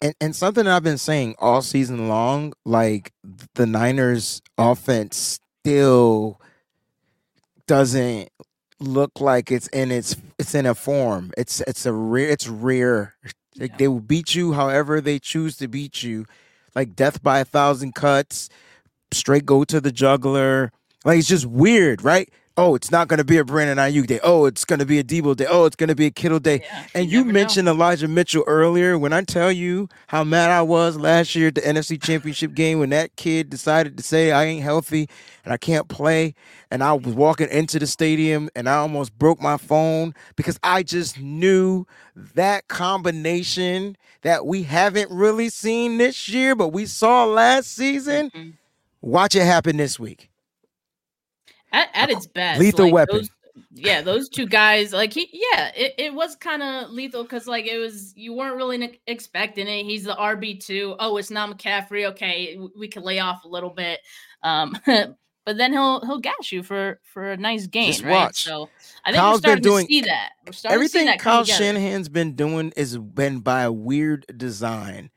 [0.00, 3.12] And and something I've been saying all season long, like
[3.54, 6.40] the Niners offense still
[7.66, 8.28] doesn't
[8.80, 11.32] look like it's in its it's in a form.
[11.36, 13.14] It's it's a rare it's rare.
[13.56, 13.76] Like yeah.
[13.78, 16.26] they will beat you however they choose to beat you.
[16.74, 18.48] Like death by a thousand cuts,
[19.12, 20.72] straight go to the juggler.
[21.04, 22.30] Like it's just weird, right?
[22.56, 24.20] Oh, it's not going to be a Brandon Aiyuk day.
[24.22, 25.46] Oh, it's going to be a Deebo day.
[25.48, 26.60] Oh, it's going to be a Kittle day.
[26.62, 27.32] Yeah, and you you never know.
[27.40, 28.96] mentioned Elijah Mitchell earlier.
[28.98, 32.78] When I tell you how mad I was last year at the NFC Championship game
[32.78, 35.08] when that kid decided to say I ain't healthy
[35.44, 36.34] and I can't play,
[36.70, 40.82] and I was walking into the stadium and I almost broke my phone because I
[40.82, 41.86] just knew
[42.34, 48.30] that combination that we haven't really seen this year, but we saw last season.
[48.30, 48.52] Mhm.
[49.02, 50.30] Watch it happen this week.
[51.74, 53.16] At, at its best Lethal like, weapon.
[53.18, 53.30] those-
[53.76, 57.66] yeah those two guys like he yeah it, it was kind of lethal because like
[57.66, 59.84] it was you weren't really ne- expecting it.
[59.84, 62.04] He's the rb2 oh it's not mccaffrey.
[62.10, 64.00] Okay w- we can lay off a little bit
[64.42, 68.10] um but then he'll he'll gas you for for a nice game, Just right?
[68.12, 68.42] watch.
[68.42, 68.68] so
[69.04, 70.30] i think Kyle's we're starting doing- to see that.
[70.46, 73.72] We're starting Everything to see that come Kyle Shanahan's been doing is been by a
[73.72, 75.10] weird design,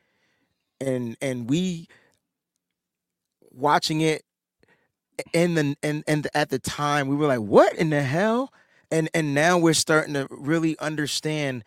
[0.79, 1.87] and and we
[3.51, 4.23] watching it
[5.33, 8.51] in the and and at the time we were like, what in the hell?
[8.91, 11.63] And and now we're starting to really understand.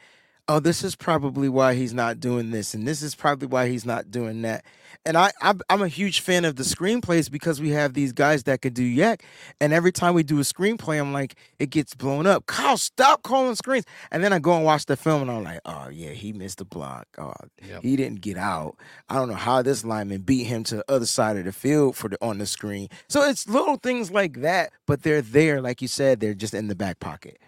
[0.50, 3.86] Oh, this is probably why he's not doing this, and this is probably why he's
[3.86, 4.64] not doing that.
[5.06, 8.42] And I, I'm, I'm a huge fan of the screenplays because we have these guys
[8.42, 9.20] that could do YAC.
[9.60, 12.46] And every time we do a screenplay, I'm like, it gets blown up.
[12.46, 13.84] Kyle, stop calling screens.
[14.10, 16.58] And then I go and watch the film, and I'm like, oh yeah, he missed
[16.58, 17.06] the block.
[17.16, 17.32] Oh,
[17.64, 17.82] Yep.
[17.84, 18.76] he didn't get out.
[19.08, 21.94] I don't know how this lineman beat him to the other side of the field
[21.94, 22.88] for the on the screen.
[23.08, 26.66] So it's little things like that, but they're there, like you said, they're just in
[26.66, 27.38] the back pocket.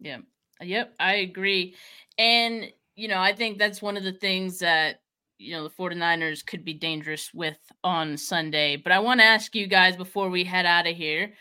[0.00, 0.20] Yeah.
[0.62, 1.74] Yep, I agree.
[2.18, 5.00] And, you know, I think that's one of the things that,
[5.38, 8.76] you know, the 49ers could be dangerous with on Sunday.
[8.76, 11.32] But I want to ask you guys before we head out of here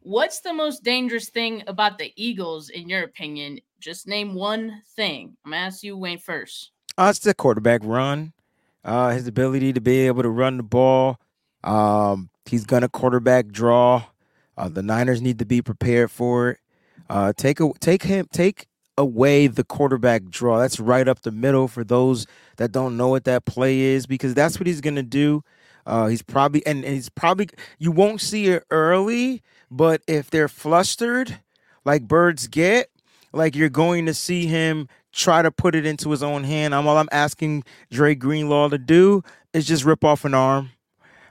[0.00, 3.58] what's the most dangerous thing about the Eagles, in your opinion?
[3.80, 5.36] Just name one thing.
[5.44, 6.70] I'm going to ask you, Wayne, first.
[6.96, 8.32] Uh, it's the quarterback run.
[8.84, 11.20] Uh, his ability to be able to run the ball.
[11.62, 14.04] Um, he's gonna quarterback draw.
[14.56, 16.58] Uh, the Niners need to be prepared for it.
[17.08, 20.58] Uh, take a, take him take away the quarterback draw.
[20.58, 24.34] That's right up the middle for those that don't know what that play is because
[24.34, 25.42] that's what he's gonna do.
[25.86, 27.48] Uh, he's probably and, and he's probably
[27.78, 31.40] you won't see it early, but if they're flustered,
[31.84, 32.90] like birds get,
[33.32, 36.74] like you're going to see him try to put it into his own hand.
[36.74, 39.22] I'm all I'm asking Dre Greenlaw to do
[39.54, 40.70] is just rip off an arm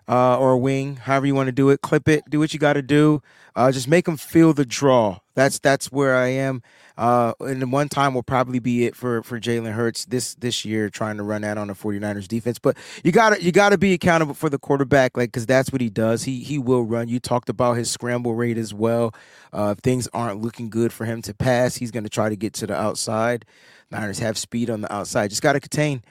[0.08, 1.82] uh, or a wing, however you want to do it.
[1.82, 3.22] Clip it, do what you got to do.
[3.56, 5.20] Uh, just make them feel the draw.
[5.34, 6.62] That's that's where I am.
[6.98, 10.90] Uh, and one time will probably be it for for Jalen Hurts this this year,
[10.90, 12.60] trying to run that on the 49ers defense.
[12.60, 15.90] But you gotta you gotta be accountable for the quarterback, like because that's what he
[15.90, 16.24] does.
[16.24, 17.08] He he will run.
[17.08, 19.14] You talked about his scramble rate as well.
[19.52, 22.54] Uh, if things aren't looking good for him to pass, he's gonna try to get
[22.54, 23.46] to the outside.
[23.92, 25.30] Niners have speed on the outside.
[25.30, 26.04] Just gotta contain.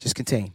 [0.00, 0.52] Just contain.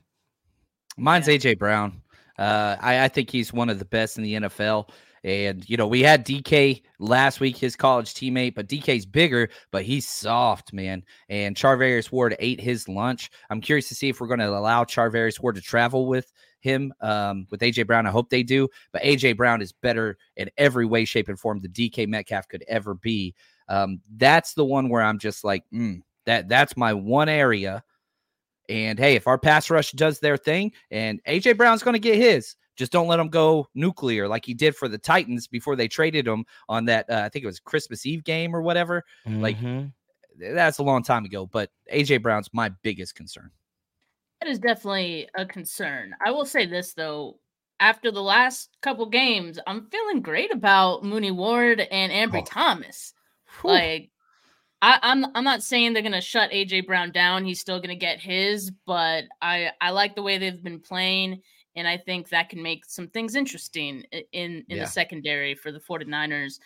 [0.97, 2.01] Mine's AJ Brown.
[2.41, 4.89] Uh, I, I think he's one of the best in the NFL.
[5.23, 9.83] And you know, we had DK last week, his college teammate, but DK's bigger, but
[9.83, 11.03] he's soft, man.
[11.29, 13.29] And Charvarius Ward ate his lunch.
[13.51, 16.91] I'm curious to see if we're going to allow Charvarius Ward to travel with him
[17.01, 18.07] um, with AJ Brown.
[18.07, 18.67] I hope they do.
[18.91, 22.63] But AJ Brown is better in every way, shape, and form than DK Metcalf could
[22.67, 23.35] ever be.
[23.69, 27.83] Um, that's the one where I'm just like, mm, that that's my one area.
[28.71, 32.15] And hey, if our pass rush does their thing, and AJ Brown's going to get
[32.15, 35.87] his, just don't let him go nuclear like he did for the Titans before they
[35.87, 37.09] traded him on that.
[37.09, 39.03] Uh, I think it was Christmas Eve game or whatever.
[39.25, 39.91] Like Mhm.
[40.39, 41.45] that's a long time ago.
[41.45, 43.51] But AJ Brown's my biggest concern.
[44.39, 46.15] That is definitely a concern.
[46.25, 47.39] I will say this though,
[47.79, 52.45] after the last couple games, I'm feeling great about Mooney Ward and Ambry Oh.
[52.45, 53.13] Thomas.
[53.63, 54.11] Like
[54.81, 57.45] I, I'm I'm not saying they're gonna shut AJ Brown down.
[57.45, 61.41] He's still gonna get his, but I I like the way they've been playing,
[61.75, 64.25] and I think that can make some things interesting in
[64.67, 64.83] in Yeah.
[64.83, 66.59] the secondary for the 49ers.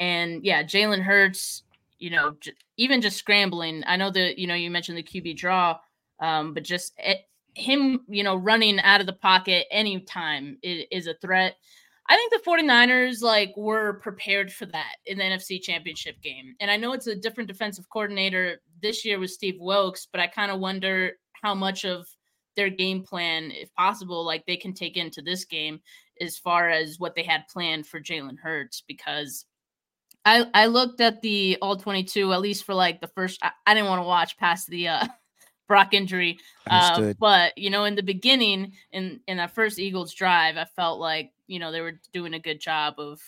[0.00, 1.62] And yeah, Jalen Hurts,
[1.98, 3.84] you know, j- even just scrambling.
[3.86, 5.78] I know that you know you mentioned the QB draw,
[6.18, 11.06] um, but just it, him, you know, running out of the pocket anytime is, is
[11.06, 11.56] a threat.
[12.10, 16.56] I think the 49ers like were prepared for that in the NFC Championship game.
[16.58, 20.26] And I know it's a different defensive coordinator this year with Steve Wilks, but I
[20.26, 22.08] kind of wonder how much of
[22.56, 25.80] their game plan, if possible, like they can take into this game
[26.20, 29.46] as far as what they had planned for Jalen Hurts because
[30.24, 33.74] I I looked at the all 22 at least for like the first I, I
[33.74, 35.06] didn't want to watch past the uh
[35.70, 36.36] Brock injury
[36.70, 41.00] uh, but you know, in the beginning, in in that first Eagles drive, I felt
[41.00, 43.20] like you know they were doing a good job of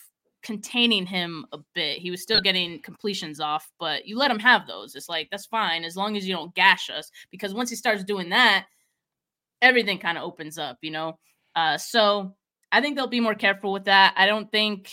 [0.42, 1.98] containing him a bit.
[1.98, 4.94] He was still getting completions off, but you let him have those.
[4.94, 7.10] It's like that's fine as long as you don't gash us.
[7.30, 8.66] Because once he starts doing that,
[9.60, 11.18] everything kind of opens up, you know.
[11.56, 12.34] Uh, so
[12.70, 14.14] I think they'll be more careful with that.
[14.16, 14.90] I don't think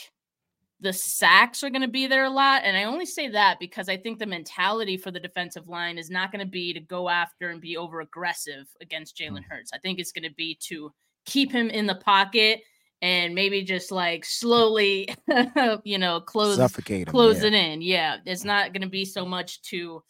[0.81, 2.61] the sacks are going to be there a lot.
[2.63, 6.09] And I only say that because I think the mentality for the defensive line is
[6.09, 9.45] not going to be to go after and be over aggressive against Jalen Mm.
[9.49, 9.71] Hurts.
[9.73, 10.93] I think it's going to be to
[11.25, 12.61] keep him in the pocket
[13.01, 15.09] and maybe just like slowly,
[15.83, 17.11] you know, close Suffocate him.
[17.11, 17.47] close yeah.
[17.47, 17.81] it in.
[17.81, 20.03] Yeah, it's not going to be so much to,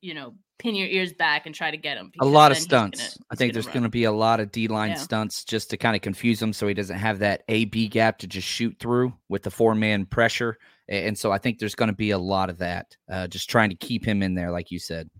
[0.00, 2.10] you know, pin your ears back and try to get him.
[2.20, 3.14] a lot of because then he's stunts.
[3.18, 4.96] gonna- I think there's going to be a lot of D line Yeah.
[4.96, 8.18] stunts just to kind of confuse him so he doesn't have that A B gap
[8.18, 10.58] to just shoot through with the four man pressure.
[10.88, 13.70] And so I think there's going to be a lot of that, uh, just trying
[13.70, 15.10] to keep him in there, like you said.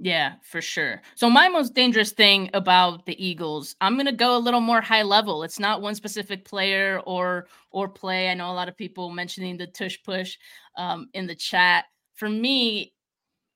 [0.00, 1.02] Yeah, for sure.
[1.16, 4.80] So my most dangerous thing about the Eagles, I'm going to go a little more
[4.80, 5.42] high level.
[5.42, 8.28] It's not one specific player or or play.
[8.28, 10.36] I know a lot of people mentioning the tush push
[10.76, 11.86] um, in the chat.
[12.14, 12.92] For me,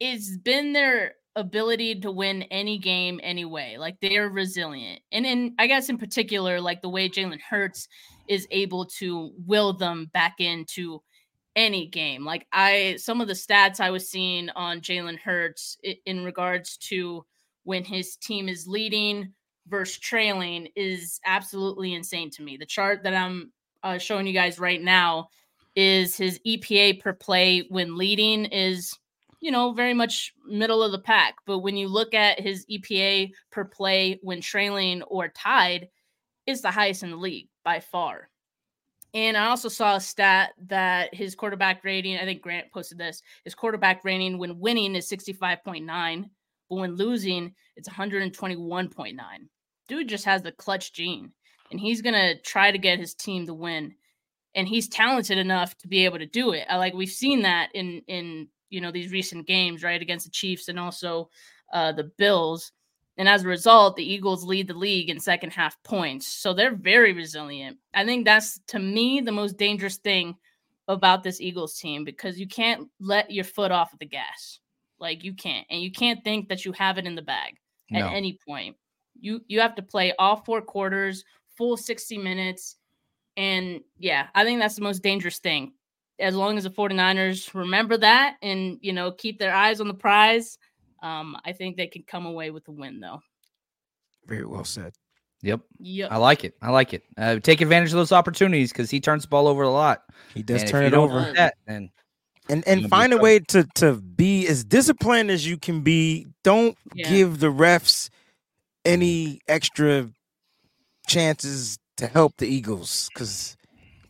[0.02, 3.76] it's been their ability to win any game anyway.
[3.78, 5.00] Like they're resilient.
[5.12, 7.86] And in I guess in particular, like the way Jalen Hurts
[8.26, 11.00] is able to will them back into
[11.54, 12.24] any game.
[12.24, 17.24] Like I some of the stats I was seeing on Jalen Hurts in regards to
[17.62, 19.32] when his team is leading
[19.68, 22.56] versus trailing is absolutely insane to me.
[22.56, 23.52] The chart that I'm
[23.84, 25.28] uh, showing you guys right now
[25.76, 28.98] is his EPA per play when leading is
[29.42, 33.32] you know very much middle of the pack, but when you look at his EPA
[33.50, 35.88] per play when trailing or tied,
[36.46, 38.30] it's the highest in the league by far.
[39.14, 43.20] And I also saw a stat that his quarterback rating, I think Grant posted this,
[43.44, 46.24] his quarterback rating when winning is 65.9,
[46.70, 49.16] but when losing, it's 121.9.
[49.88, 51.32] Dude just has the clutch gene,
[51.72, 53.94] and he's going to try to get his team to win.
[54.54, 56.66] And he's talented enough to be able to do it.
[56.70, 60.68] Like we've seen that in in you know these recent games, right, against the Chiefs
[60.68, 61.28] and also
[61.72, 62.72] uh, the Bills.
[63.18, 66.26] And as a result, the Eagles lead the league in second half points.
[66.26, 67.76] So they're very resilient.
[67.92, 70.34] I think that's to me the most dangerous thing
[70.88, 74.60] about this Eagles team because you can't let your foot off of the gas.
[74.98, 75.66] Like you can't.
[75.70, 77.58] And you can't think that you have it in the bag
[77.92, 78.08] at No.
[78.08, 78.76] any point.
[79.20, 81.22] You you have to play all four quarters,
[81.56, 82.76] full 60 minutes.
[83.36, 85.74] And yeah, I think that's the most dangerous thing.
[86.22, 89.94] As long as the 49ers remember that and you know keep their eyes on the
[89.94, 90.56] prize,
[91.02, 93.20] um, I think they can come away with a win though.
[94.26, 94.92] Very well said.
[95.42, 95.60] Yep.
[95.80, 96.12] Yep.
[96.12, 96.54] I like it.
[96.62, 97.02] I like it.
[97.18, 100.04] Uh, take advantage of those opportunities because he turns the ball over a lot.
[100.34, 101.32] He does And turn it over.
[101.34, 101.90] That, and
[102.48, 106.26] and and find a way to to be as disciplined as you can be.
[106.44, 107.08] Don't Yeah.
[107.08, 108.08] give the refs
[108.84, 110.10] any extra
[111.08, 113.56] chances to help the Eagles because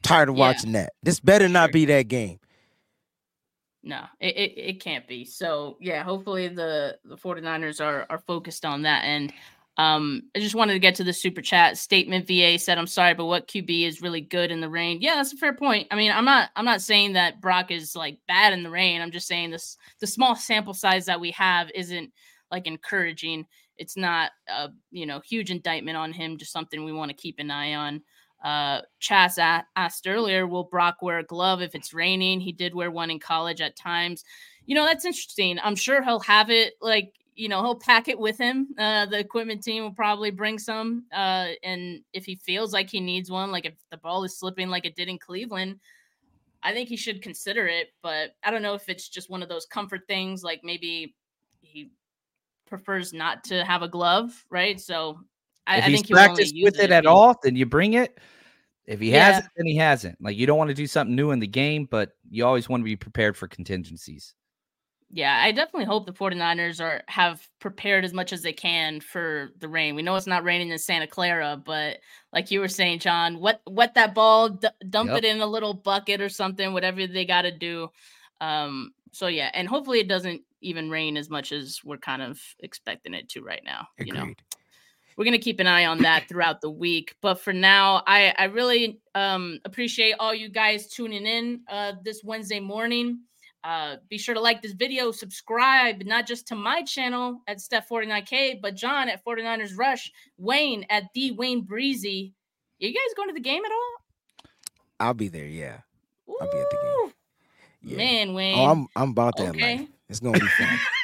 [0.03, 0.41] tired of Yeah.
[0.41, 0.93] watching that.
[1.03, 1.73] This better not Sure.
[1.73, 2.39] be that game.
[3.85, 5.25] No, it, it, it can't be.
[5.25, 9.33] So yeah, hopefully the the 49ers are are focused on that end.
[9.79, 12.27] Um, I just wanted to get to the super chat statement.
[12.29, 15.33] VA said, "I'm sorry, but what QB is really good in the rain?" Yeah, that's
[15.33, 15.89] a fair point.
[15.91, 19.01] I mean, I'm not I'm not saying that Brock is like bad in the rain.
[19.01, 22.13] I'm just saying this the small sample size that we have isn't
[22.53, 23.47] like encouraging.
[23.79, 26.37] It's not a you know huge indictment on him.
[26.37, 28.03] Just something we want to keep an eye on.
[28.43, 32.41] Uh, Chaz a- asked earlier, will Brock wear a glove if it's raining?
[32.41, 34.25] He did wear one in college at times.
[34.67, 35.59] You know, that's interesting.
[35.63, 38.69] I'm sure he'll have it like, you know, he'll pack it with him.
[38.77, 41.05] Uh, the equipment team will probably bring some.
[41.13, 44.69] Uh, and if he feels like he needs one, like if the ball is slipping
[44.69, 45.79] like it did in Cleveland,
[46.63, 47.89] I think he should consider it.
[48.03, 51.15] But I don't know if it's just one of those comfort things, like maybe
[51.61, 51.91] he
[52.67, 54.81] prefers not to have a glove, right?
[54.81, 55.21] So
[55.67, 58.19] I, if I he's practiced with it at all, then you bring it.
[58.87, 59.27] If he Yeah.
[59.27, 60.21] hasn't, then he hasn't.
[60.21, 62.81] Like you don't want to do something new in the game, but you always want
[62.81, 64.35] to be prepared for contingencies.
[65.15, 69.51] Yeah, I definitely hope the 49ers are have prepared as much as they can for
[69.59, 69.95] the rain.
[69.95, 71.99] We know it's not raining in Santa Clara, but
[72.33, 75.19] like you were saying, John, wet wet that ball, d- dump Yep.
[75.19, 77.91] it in a little bucket or something, whatever they got to do.
[78.41, 82.41] Um, so yeah, and hopefully it doesn't even rain as much as we're kind of
[82.61, 83.89] expecting it to right now.
[83.99, 84.33] You know,
[85.17, 87.17] We're gonna keep an eye on that throughout the week.
[87.21, 92.23] But for now, I I really um appreciate all you guys tuning in uh this
[92.25, 93.21] Wednesday morning.
[93.65, 97.89] Uh, be sure to like this video, subscribe not just to my channel at Steph
[97.89, 102.33] 49K, but John at 49ers Rush, Wayne at the Wayne Breezie.
[102.81, 104.49] you guys going to the game at all?
[104.99, 105.47] I'll be there.
[105.47, 105.79] Yeah.
[106.29, 107.13] I'll be at the game.
[107.83, 107.97] Yeah.
[107.99, 108.59] Man, Wayne.
[108.59, 109.79] Oh, I'm I'm about that Okay.
[109.79, 109.89] life.
[110.09, 110.79] It's gonna be fun.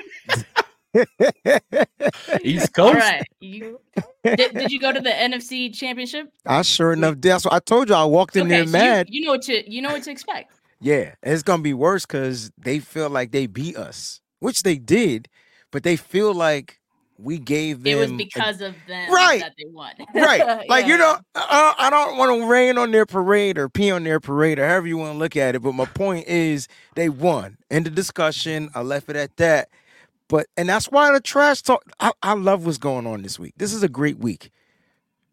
[2.42, 2.94] East Coast.
[2.98, 3.22] right.
[3.40, 3.80] You,
[4.24, 6.32] did, did you go to the NFC championship?
[6.46, 7.30] I sure enough did.
[7.32, 7.94] That's what I told you.
[7.94, 9.08] I walked in there so mad.
[9.10, 10.52] You, you know what to you know what to expect.
[10.80, 15.28] Yeah, it's gonna be worse because they feel like they beat us, which they did,
[15.70, 16.78] but they feel like
[17.20, 19.40] we gave them It was a- because of them Right.
[19.40, 19.90] that they won.
[20.14, 20.68] right.
[20.68, 23.90] Like Yeah, you know, I, I don't want to rain on their parade or pee
[23.90, 25.60] on their parade or however you want to look at it.
[25.62, 27.58] But my point is, they won.
[27.72, 28.70] End the discussion.
[28.72, 29.68] I left it at that.
[30.28, 31.84] But and that's why the trash talk.
[32.00, 33.54] I, I love what's going on this week.
[33.56, 34.50] This is a great week.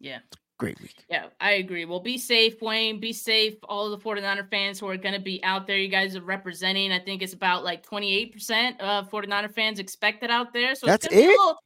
[0.00, 0.18] Yeah.
[0.58, 1.04] Great week.
[1.10, 1.84] Yeah, I agree.
[1.84, 2.98] Well, be safe, Wayne.
[2.98, 3.54] Be safe.
[3.64, 6.22] All of the 49er fans who are going to be out there, you guys are
[6.22, 6.92] representing.
[6.92, 10.74] I think it's about like 28% of 49er fans expected out there.
[10.74, 11.38] So That's it's gonna be a it?
[11.38, 11.58] little-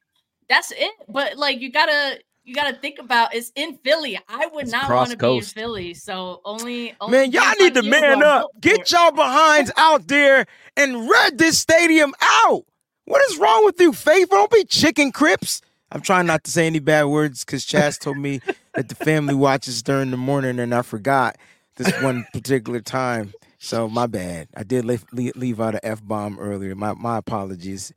[0.48, 0.90] that's it.
[1.08, 4.18] But like you gotta you gotta think about it's in Philly.
[4.28, 5.42] I would It's not want to be in.
[5.42, 5.94] Philly.
[5.94, 8.48] So only, only Man, y'all need to man up.
[8.60, 12.64] Get y'all behinds out there and red this stadium out.
[13.10, 14.30] What is wrong with you, Faith?
[14.30, 15.62] Don't be chicken crips.
[15.90, 18.40] I'm trying not to say any bad words because Chaz told me
[18.76, 21.34] that the family watches during the morning and I forgot
[21.74, 23.34] this one particular time.
[23.58, 24.46] So my bad.
[24.56, 26.76] I did leave, leave, out an F bomb earlier.
[26.76, 27.92] My my apologies.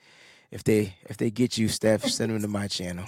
[0.50, 3.06] If they if they get you, Steph, send them to my channel.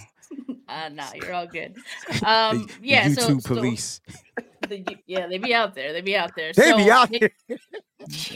[0.68, 1.76] Uh, nah, you're all good.
[2.26, 3.08] Um, the yeah.
[3.10, 4.02] so- YouTube so, police.
[4.68, 5.94] the, yeah, they be out there.
[5.94, 6.54] They be out there.
[6.54, 7.60] They be out make- here.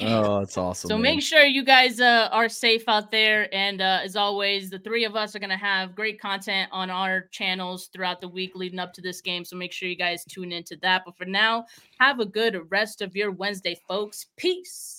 [0.01, 0.87] Oh, it's awesome.
[0.87, 1.15] So man.
[1.15, 3.53] make sure you guys uh, are safe out there.
[3.53, 6.89] And uh, as always, the three of us are going to have great content on
[6.89, 9.45] our channels throughout the week leading up to this game.
[9.45, 11.03] So make sure you guys tune into that.
[11.05, 11.65] But for now,
[11.99, 14.27] have a good rest of your Wednesday, folks.
[14.37, 14.98] Peace.